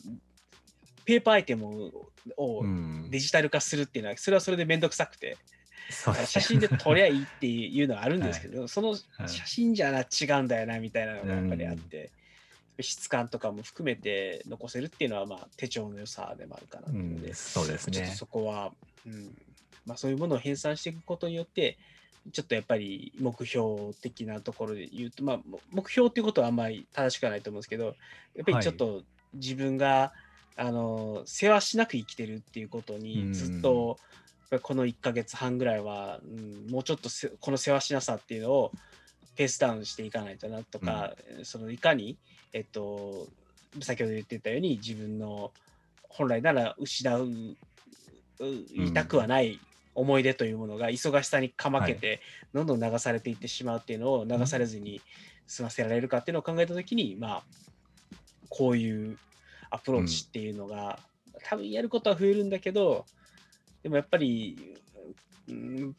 [1.06, 1.92] ペーパーアイテム
[2.36, 3.08] をうん。
[3.10, 5.38] デジタル化するっていうのは、それはそれでめんどくさくて、
[6.26, 9.28] 写真で撮りゃいいっていうのはあるんですけど、そのはい。
[9.28, 12.10] 写真じゃな違うんだよなみたいなのがやっぱりあって、
[12.80, 17.34] 質感とかも含めて残せるっていうのは、まあ、手帳の良さでもあるかなと思うので、うん。
[17.34, 18.16] そうですちょっとね。
[18.16, 18.72] そこは、
[19.06, 19.34] うん。
[19.86, 21.78] まあ、そういうものを編纂していくことによって、
[22.32, 27.94] ちょっとやっぱり目標的なところで言うと、まあ、も目標っていうことはあんまり正しくはないと思うんですけど、
[28.34, 29.02] やっぱりちょっと
[29.34, 30.12] 自分が、
[30.56, 33.98] あの世話しなく生きてるっていうことにずっと、
[34.62, 38.72] この1ヶ月半ぐらいは、うん、もうちょっとせこの世話しなさっていうのを
[39.34, 42.16] ペースダウンしていかないとなとか、そのいかに、
[42.52, 43.26] えっと、
[43.80, 45.52] 先ほど言ってたように自分の
[46.08, 48.44] 本来なら失うう
[48.74, 49.60] いたくはない
[49.94, 52.20] 思い出というものが忙しさにかまけて、
[52.54, 55.00] どんどん流されていってしまうっていうのを流されずに
[55.46, 57.42] 済ませられるかっていうのを考えたときに、まあ、
[58.48, 59.18] こういう
[59.76, 60.98] アプローチっていうのが、
[61.44, 63.04] 多分やることは増えるんだけど、
[63.82, 64.76] でもやっぱり、
[65.48, 65.96] うん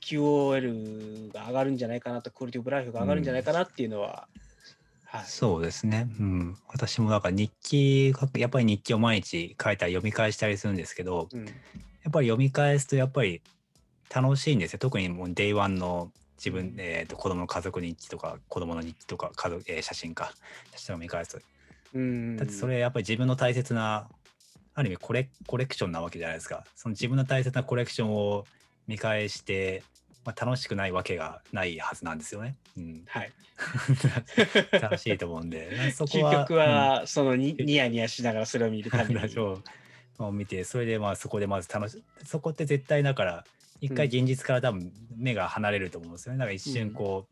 [0.00, 4.28] QOL が上がるんじゃないかなと、クオリティオブライフが上がるんじゃないかなっていうのは、
[5.06, 5.24] はい。
[5.24, 6.08] そうですね。
[6.20, 6.58] うん。
[6.68, 13.40] 私もなんか日記やっぱり日記を毎日書いたり読み返したりするんですけど、うんやっぱり読み返すとやっぱり
[14.14, 14.78] 楽しいんですよ。
[14.78, 20.34] 特にもう Day1 の自分、えー、と子供の家族日記とか子供の日記とか家族、えー写真か
[20.72, 21.40] 写真を見返す
[21.94, 22.36] うん。
[22.36, 24.08] だってそれやっぱり自分の大切な
[24.74, 26.64] ある意味コレコレクションなわけじゃないですか。
[26.74, 28.44] その自分の大切なコレクションを
[28.86, 29.82] 見返して、
[30.24, 33.32] まあ、楽しくないわけがないはずなんですよね、うん、はい。
[34.80, 35.90] 楽しいと思うんで。
[35.92, 39.38] そこは究極は、そのに ニヤニヤしながらそれを見るために。
[40.18, 43.44] を見てそれでまあそこでまず楽しそこって絶対だから
[43.80, 46.38] 一回現実から多分目が離れると思うんですよね。
[46.38, 47.26] だから一瞬こ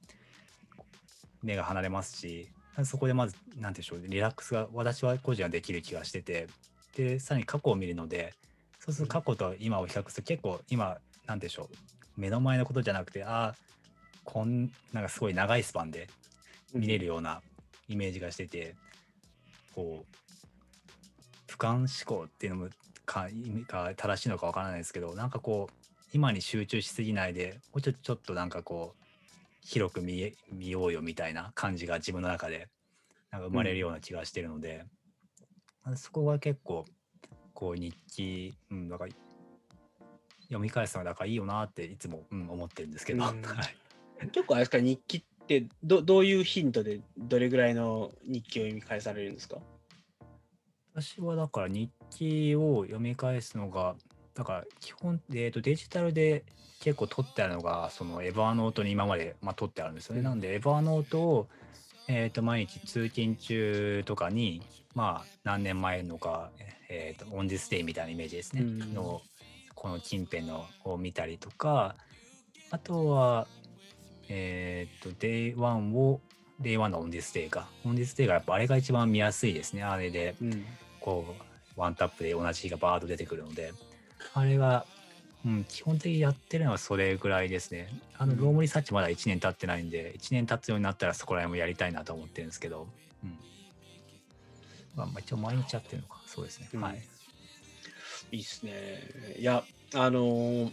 [1.42, 2.48] う、目が離れますし
[2.84, 6.48] そこでまず何て言うんでしょうリラックスが私は個人はできる気がしてて
[6.96, 8.34] でさらに過去を見るので
[8.80, 10.96] そうすると過去と今を比較すると結構今
[11.26, 13.54] 何でしょう目の前のことじゃなくてああ
[14.24, 16.08] こんなんかすごい長いスパンで
[16.72, 17.42] 見れるような
[17.88, 18.74] イメージがしてて、
[19.74, 22.68] こう俯瞰思考っていうのも
[23.04, 25.74] か意味が正しいのかわからないですけどなんかこう
[26.12, 29.01] 今に集中しすぎないでもうちょっとちょっとなんかこう
[29.64, 32.68] 広く見え見ようよみたいな感じが自分の中で
[33.30, 34.84] なんか生まれるような気がしてるので、
[35.96, 36.84] そこが結構
[37.54, 39.12] こう日記、うん、だから
[40.44, 43.42] 読み返すのがだからいいよなっていつも、うん、思ってるんですけど、うん。
[43.42, 44.28] はい。
[44.30, 49.58] 結構あれですか、日記ってどどういう頻度でどれぐらいの日記を読み返されるんですか？
[50.94, 53.96] 私はだから日記を読み返すのが
[54.34, 56.44] だから基本、えー、とデジタルで
[56.80, 60.20] 結構取ってあるのがその Evernote に今まで、まあ、取ってあるんですよね。
[60.20, 60.24] うん。
[60.24, 61.48] なんで Evernote を、
[62.08, 64.62] えー、と毎日通勤中とかに
[64.94, 66.50] まあ何年前のか、
[66.88, 68.94] えー、と On This Day みたいなイメージですね、うん。
[68.94, 69.20] の
[69.74, 71.94] この近辺のを見たりとか
[72.70, 73.46] あとは
[74.28, 76.20] えっ、と Day1 を
[76.62, 77.68] Day1 の On This Day か。
[77.84, 79.82] On This Day がやっぱあれが一番見やすいですね。
[79.82, 80.64] あれでうん。
[81.00, 83.72] こうワンタップで同じ日がバーッと出てくるので
[84.34, 84.86] あれが、
[85.44, 87.88] うん、基本的にやってるのはそれぐらいですね。
[88.16, 88.40] あのうん。
[88.40, 92.88] Roam Research まだ1年経ってないんで1年経つようになったらそこら辺もやりたいなと思ってるんですけど、
[93.24, 93.38] うん。
[94.94, 96.20] まあ、まあ一応毎日やってるのか。
[96.26, 96.80] そうですね、うん。
[96.80, 97.02] はい。
[98.30, 98.72] いいっすね。
[99.38, 99.64] いや、
[99.94, 100.72] あのー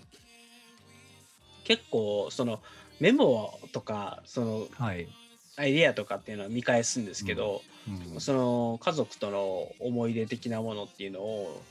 [1.66, 2.64] 結構、その
[3.00, 5.08] メモとか、そのはい、
[5.56, 7.62] アイデアとかっていうのは見返すんですけど、
[8.14, 8.22] うん。
[8.22, 11.62] その家族との思い出的なものっていうのを、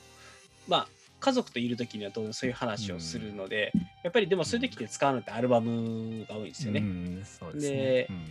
[0.68, 0.88] まあ、
[1.20, 6.80] 家族といる時には当然そういう話をするので、やっぱりでもそういう時って使うのってアルバムが多いんですよね。
[6.80, 8.24] うんですねでうん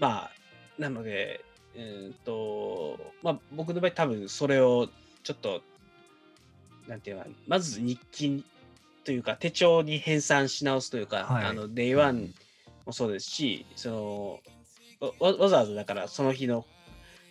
[0.00, 0.30] まあ、
[0.78, 1.44] なので、
[1.74, 4.88] うーんと、まあ、僕の場合多分それを
[5.22, 5.62] ちょっと、
[6.86, 8.44] なんていうのかなまず日記
[9.04, 12.32] というか手帳に編纂し直すというか、はいあの、デイワン
[12.86, 14.40] もそうですし、その、
[15.20, 16.64] わわざわざだからその日の、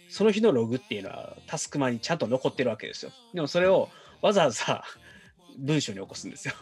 [0.10, 3.12] その日のログっていうのはタスクマにちゃんと残ってるわけですよ。
[3.34, 3.90] でもそれを
[4.22, 4.84] わざわざ
[5.58, 6.54] 文章に起こすんですよ。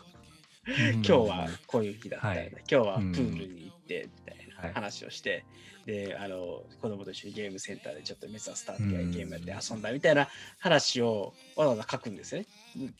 [0.67, 2.29] 今日はこういう日だった。
[2.29, 2.51] よね、はい。
[2.69, 5.45] 今日はプールに行ってみたいはいな話をして、
[5.85, 8.83] であの子供と一緒にゲームセンターでちょっとメスアスターって
[9.17, 10.27] ゲームやって遊んだみたいな
[10.57, 12.47] 話をわざわざ書くんですよね。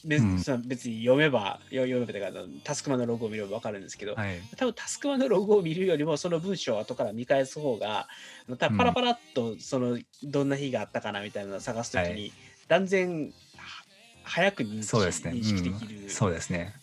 [0.05, 0.37] でうん。
[0.67, 4.39] 別に読めばよ読めばとかタスクマンのログを見れば分かるんですけど、はい。
[4.55, 8.07] 多分タスクマンのログを見るよりもその文章を後から見返す方があ
[8.47, 12.33] の多分パラパラっとそのどんな日があったかなみたいなのを探すときに、はい。
[12.67, 13.31] 断然は
[14.26, 16.73] 早く認識そうですね、認識できるうんそうですね、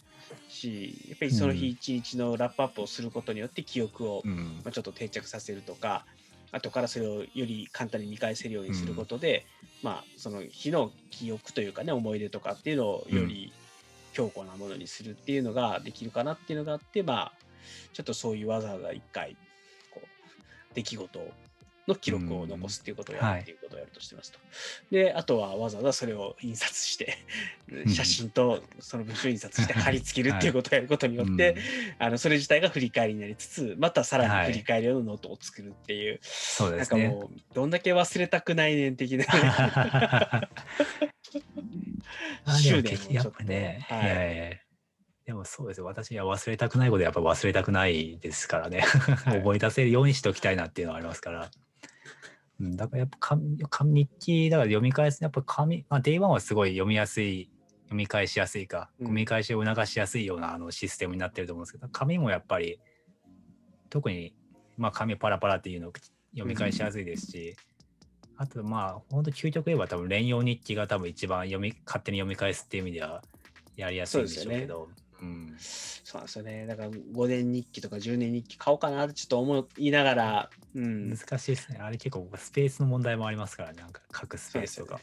[0.49, 4.61] しやっぱりその日一日のラップアップをすることによって記憶を、うん。
[4.64, 6.05] まあ、ちょっと定着させるとか
[6.53, 9.47] 後からそれをより簡単に見返せるようにすることで、
[9.82, 13.53] まあその日の記憶というかね思い出とかっていうのをより
[14.12, 17.32] 強固なものにするっていうのができるかなっていうのがあってまあ
[17.95, 19.34] ちょっとそういうわざわざ一回
[19.90, 21.30] こう出来事
[21.89, 24.39] の記録を残すっていうことをやるっていうことをやるとしてますと。
[24.91, 27.18] であとはわざわざそれを印刷して
[27.85, 31.57] ん写真とその文章を印刷して貼り付けるっていうことをやることによって、
[31.99, 36.87] あのそれ自体が振り返りになりつつまたさらに振り返り用のノートを作るっていう、そうなん。
[36.87, 39.24] かもうどんだけ忘れたくないねん的な
[42.61, 44.57] 執もやっぱね、はいいやいや
[45.24, 45.87] でもそうですよ。
[45.87, 48.78] 私は忘れたくないことはやっぱ忘れたくないですからね。
[48.78, 48.83] い
[49.39, 51.51] 覚え出せるようにしておきたいなっていうのはありますから。
[52.62, 57.50] うん、だからやっぱ紙紙日記だから読み返すやっぱ紙、まあ、Day1 はすごい読みやすい
[57.86, 59.06] 読み返しやすいか、うん。
[59.06, 62.78] 読み返しを促しやすいようなあのシステムになってると思うんですけど紙もやっぱり
[63.90, 64.32] 特に、
[64.78, 65.92] まあ、紙パラパラっていうの
[66.32, 67.56] 読み返しやすいですし、
[68.36, 73.22] あとまあ本当究極言えば多分連用日記が多分一番読み勝手に読み返すっていう意味では
[73.76, 74.88] やりやすいんでしょうけど
[75.22, 76.66] うん、そうなんですよね。
[76.66, 81.78] だから5年日記とか10年日記買おうかなってちょっと思いながら、うん、難しいですね。
[81.80, 83.80] あれ結構スペースの問題もありますからね。
[83.80, 85.00] なんか書くスペースとか。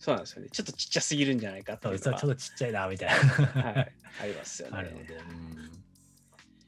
[0.00, 0.42] そうなんですよ。
[0.42, 0.48] ね。
[0.50, 2.18] ちょっとちっちゃすぎるんじゃないかってそいううのは。
[2.18, 3.14] ちょっとちっちゃいなみたいな、
[3.62, 3.92] はい、
[4.22, 4.76] ありますよね。
[4.78, 5.70] あるので、うん。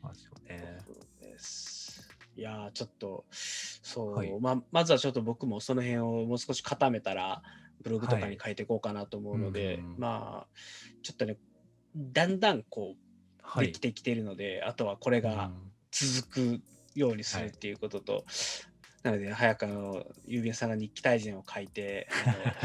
[0.03, 0.79] まあそうね。
[0.85, 2.09] そうでです。
[2.37, 4.41] いやーちょっとそう、はい。
[4.41, 7.43] まあ、まずはちょっと僕もその辺をもう少し固めたら
[7.83, 8.31] ブログとかはい。
[8.31, 9.99] に書いていこうかなと思うので、うんうん。
[9.99, 10.57] まあ
[11.03, 11.37] ちょっとね
[11.97, 13.11] だんだんこう
[13.43, 13.67] はい。
[13.67, 13.81] でき。
[13.81, 15.71] てきているので、あとはこれがうん。
[15.93, 16.61] 続く
[16.95, 18.25] ようにするっていうことと、
[19.03, 22.07] なので早くあの郵便さんが日記大全を書いて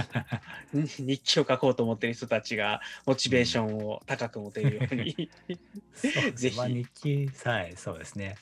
[0.73, 5.29] 日記を書こうと思ってる人たちがモチベーションを高く持てるように、
[5.93, 6.57] そうです ぜひ。
[6.57, 8.35] まあ、日記、はい、そうですね。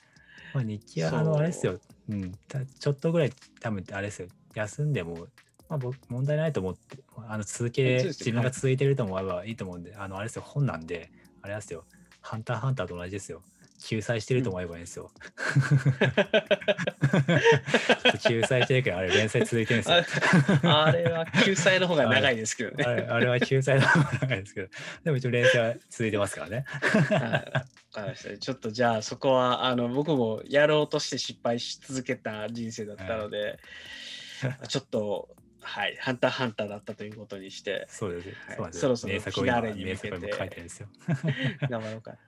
[0.53, 1.79] まあ、日記は、あの、あれですよ、
[2.09, 5.27] うん、たちょっとぐらい、多分あれですよ、休んでも、
[5.69, 6.97] まあ、僕、問題ないと思って、
[7.27, 11.11] あの続け、自分が続いてると思えばいいと思うんで、あの、あれですよ、本なんで、
[11.41, 11.85] あれですよ、
[12.21, 13.41] ハンターハンターと同じですよ。
[13.83, 15.11] 救済してると思えばいいんですよ。
[18.25, 19.97] 救済してるけど、あれ、連載続いてるんですよ。
[20.71, 22.85] ああれは救済の方が長いですけどね。
[22.85, 24.69] あれあれは救済の方が長いですけど、
[25.03, 26.65] でも一応連載は続いてますからね。
[26.67, 27.51] はい
[27.93, 28.37] わかりました。
[28.37, 33.59] ちょっとじゃあそこはあの僕もやろうとして失敗し続けた人生だったので、
[34.69, 35.29] ちょっと
[35.63, 38.61] はい、ハンターハンターだったということにしてそうです。
[38.61, 40.87] はいそろそろ名作をフィナーレに向けて作書いてるんですよ。
[41.69, 42.19] 頑張ろうかな。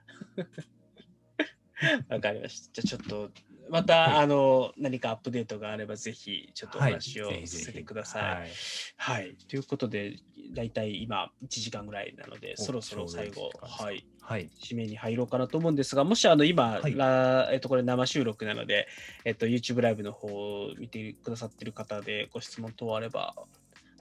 [2.16, 2.82] わかりました。
[2.82, 3.30] じゃあちょっと
[3.70, 8.22] また、あの何かアップデートがあればぜひちょっとお話をさせてください。
[8.22, 8.50] はい。
[8.96, 10.16] はい、ということで
[10.54, 14.06] だいたい今1時間ぐらいなのでおそろそろ最後はい。
[14.20, 14.50] はい。
[14.60, 18.88] 締めに入ろうかなと思うんですが、もしあの今、はえっと、これ生収録なので、
[19.24, 23.34] えっと、YouTube ライブの方を見てくださってる方でご質問等あれば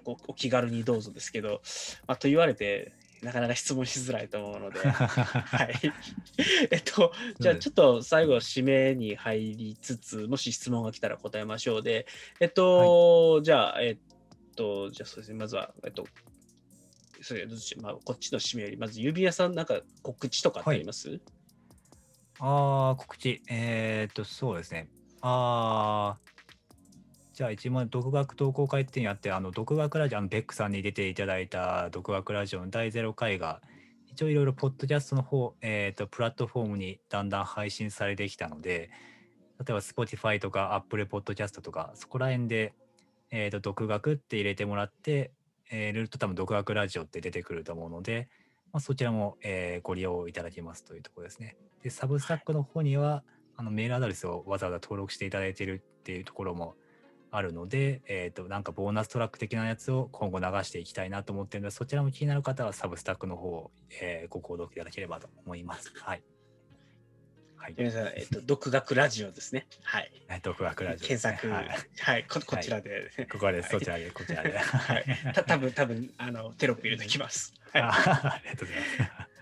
[0.03, 1.61] ごお気軽にどうぞですけど、
[2.07, 2.93] まあ、と言われて
[3.26, 5.74] なかなか質問しづらいと思うので、 はい。
[6.72, 11.82] えっと、じゃあちょっと最後締めに入りつつ、もし質問が来たら答えましょう。
[11.82, 12.06] で、
[12.40, 13.98] えっと、じゃあ、えっ
[14.56, 16.06] と、じゃあそうですね、まずは、えっと、
[17.22, 17.48] それ
[17.82, 21.20] まあ、こっちの締めより、まず指輪さん、なんか告知とかってあります、
[22.40, 23.42] ああ、告知。
[23.50, 24.88] えーっと、そうですね。
[25.22, 26.35] ああ、
[27.36, 33.62] じゃあ一問、独学投稿会っていうのやって、あの、独学ラジオ、あの、ベックさんに出ていただいた独学ラジオの第0回が、
[34.08, 38.90] 一応いろいろ、ポッドキャストの方、えーっと、プラットフォームにだんだん配信されてきたので、
[39.60, 42.74] 例えば Spotify とか Apple Podcast とか、そこら辺で、
[43.32, 45.34] えーっと、独学って入れてもらって、
[45.70, 48.30] えー、入れると多分独学ラジオって出てくると思うので、
[48.72, 51.58] まあ、そちらも、えーご利用いただけますというところですね。
[51.84, 53.26] で、サブスタックの方には、
[53.58, 56.76] あのメールアドレスをわざわざ登録していただいているっていうところも
[57.38, 63.72] あるので、えっ、と、なんかボーナストラック的なやつを今後流していきたいなと思っているので、そちらも気になる方はサブスタックの方を、
[64.02, 65.92] えーご購読いただければと思います。
[65.96, 66.24] はい。
[67.66, 67.76] はい。
[67.78, 69.66] 皆さん、えっと、独学ラジオですね。
[69.84, 70.12] はい。
[70.30, 71.64] え独学ラジオね、検索、は
[72.02, 73.12] はいい、ここちらで。
[73.32, 73.74] ここです。
[73.74, 74.58] はいそちらで、こちらで。
[74.58, 75.06] はい。
[75.34, 77.54] た多分多分あのテロップ入れてきます。
[77.74, 77.82] はい。
[77.82, 77.92] あ
[78.36, 78.84] ありがとうござい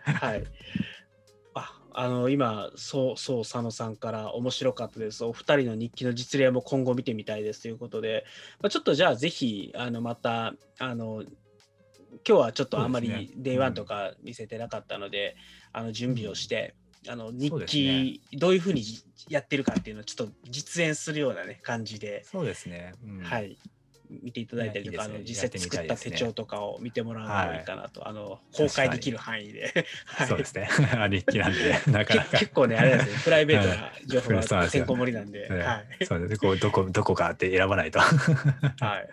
[0.07, 0.25] ます。
[0.25, 0.43] はい。
[1.93, 5.23] あ、あの今そうそう佐野さんから面白かったです。
[5.23, 8.25] お二人の日記の実例も今後見てみたいですということで、
[8.61, 11.23] まあ、ちょっとじゃあぜひあのまたあの
[12.27, 15.35] 今日はちょっとあんまりね Day1 とか見せてなかったので、
[15.71, 16.75] あの準備をして、
[17.07, 18.83] あの日記どういうふうに
[19.29, 22.93] やってるかっていうのをちょっと実演するようなね感じで、そうですね。
[23.03, 23.57] うんはい。
[24.09, 29.73] 見ていただいたりとか、いやいいあの実際作った手帳とかを見てもらうのがいいかなと、あの公開できる範囲で。
[30.05, 30.69] はいそうですね。
[31.09, 32.37] 日記なんで、 なかなけか。
[32.39, 36.05] 結構ね、あれですね、プライベートな情報がてんこ盛りなんで、ねはい。
[36.05, 37.99] そうですこうどこどこかって選ばないと。
[37.99, 38.05] は
[38.97, 39.09] い。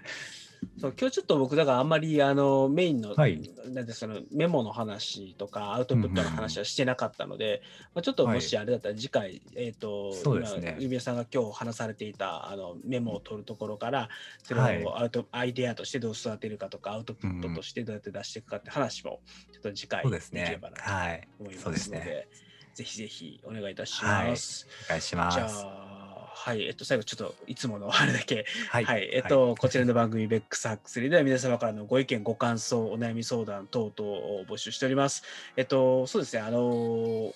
[0.78, 3.40] そう今日ちょっと僕だからあんまりあのメインの、はい
[3.70, 7.62] なんてそのメモの話とかアウトプットの話はしてなかったので、
[7.94, 14.08] まあ、ちょっともしあれだったら次回、えっ、とそうですね今指輪さんが今日話されていたあのメモを取るところから
[14.42, 19.20] それはいをアウト、アイデアとしてどう育てるかとかアウトプットとしてどうやって出していくかって話も
[19.52, 20.76] ちょっと次回できればな。
[20.76, 21.28] とはい。
[21.38, 22.28] 思いそうですますので、ね。
[22.74, 24.66] ぜひぜひお願いいたします。
[24.86, 25.89] お願いします。
[26.32, 35.22] はい、えっと、最後、ちょっといつものあれだけ、ははい、えっと、こちらの番組、ベックスハックスリーでは皆様からのご意見、ご感想、お悩み相談等々を募集しております。
[35.56, 37.32] えっと、そうですね、あの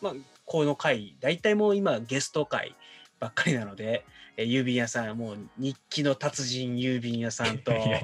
[0.00, 0.12] まあ、
[0.44, 2.74] この回、大体もう今、ゲスト回
[3.18, 4.04] ばっかりなので、
[4.36, 7.98] え郵便屋さん、もう日記の達人郵便屋さんと、いやいや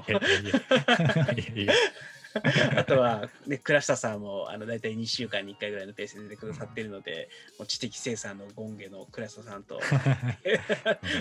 [1.55, 1.73] いや
[2.76, 7.28] あとは、ね、倉下さんもあの大体2週間に1回ぐらいのペースで出てくださっているので、
[7.59, 9.80] もう知的生産のゴンゲの倉下さんと、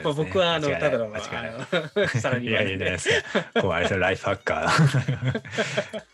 [0.04, 3.62] まあ僕はあのただの間違いないあのサラリいやいいじゃないですか。
[3.62, 5.42] こうあれライフハッカー。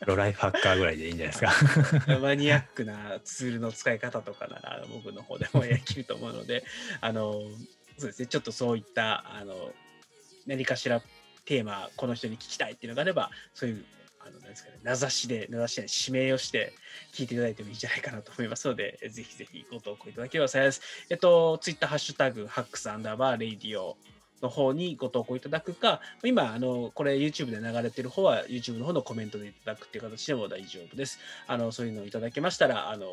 [0.06, 2.20] ロライフハッカーぐらいでいいんじゃないですか。
[2.20, 6.64] マニアックなツールの使い方とかなら僕の方でもできると思うので、
[7.00, 7.42] あの
[7.98, 9.74] そうですね、ちょっとそういったあの
[10.48, 11.02] 何かしら
[11.46, 13.86] テーマこの人に聞きたいっていうのがあれば、そういう
[14.26, 16.74] あの、なんですかね、名指しで、名指しで指名をして
[17.14, 20.82] 聞いていただいてもいいんじゃないかなと思いますので、ぜひぜひご投稿いただければ幸いです。
[21.10, 23.98] えっと、ツイッターハッシュタグ、ハックスアンダーバーレイディオ
[24.42, 31.20] の方にご投稿いただくか、今、あの、これ YouTube で流れてる方は YouTube の方のコメントでいただくっていう形でも大丈夫です。
[31.48, 33.08] あの、そういうのをいただけましたら、あの、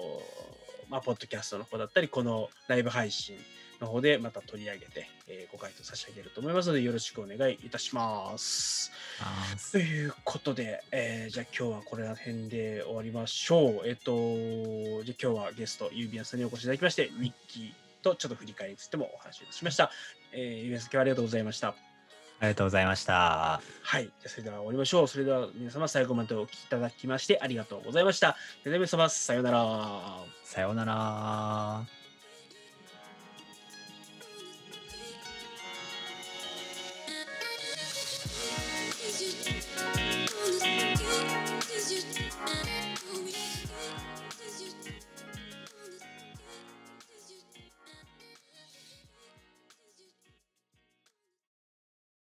[0.89, 3.37] まあ、ポッドキャストの方だったり、このライブ配信
[3.81, 8.93] の方でまた取り上げて、えーご回答差し上げると思いますので、よろしくお願いいたします。
[9.21, 13.89] あということで、えーじゃあ今日はこれら辺で終わりましょう。
[13.89, 14.13] えっ、と、
[15.05, 19.91] じゃあ今日はゲスト、ゆうびやさんにお越しいただきまして、日記とちょっと振り返りについてもお話をしました。
[20.33, 21.75] えー、ゆうびやさん、今日はありがとうございました。
[22.41, 23.61] ありがとうございました。
[23.83, 24.05] はい。
[24.05, 25.09] じゃあそれでは終わりましょう。
[25.09, 28.37] それでは皆様最後までお聞きいただきましてありがとうございました。
[28.65, 30.25] では皆様、さようなら。
[30.45, 31.98] さようなら。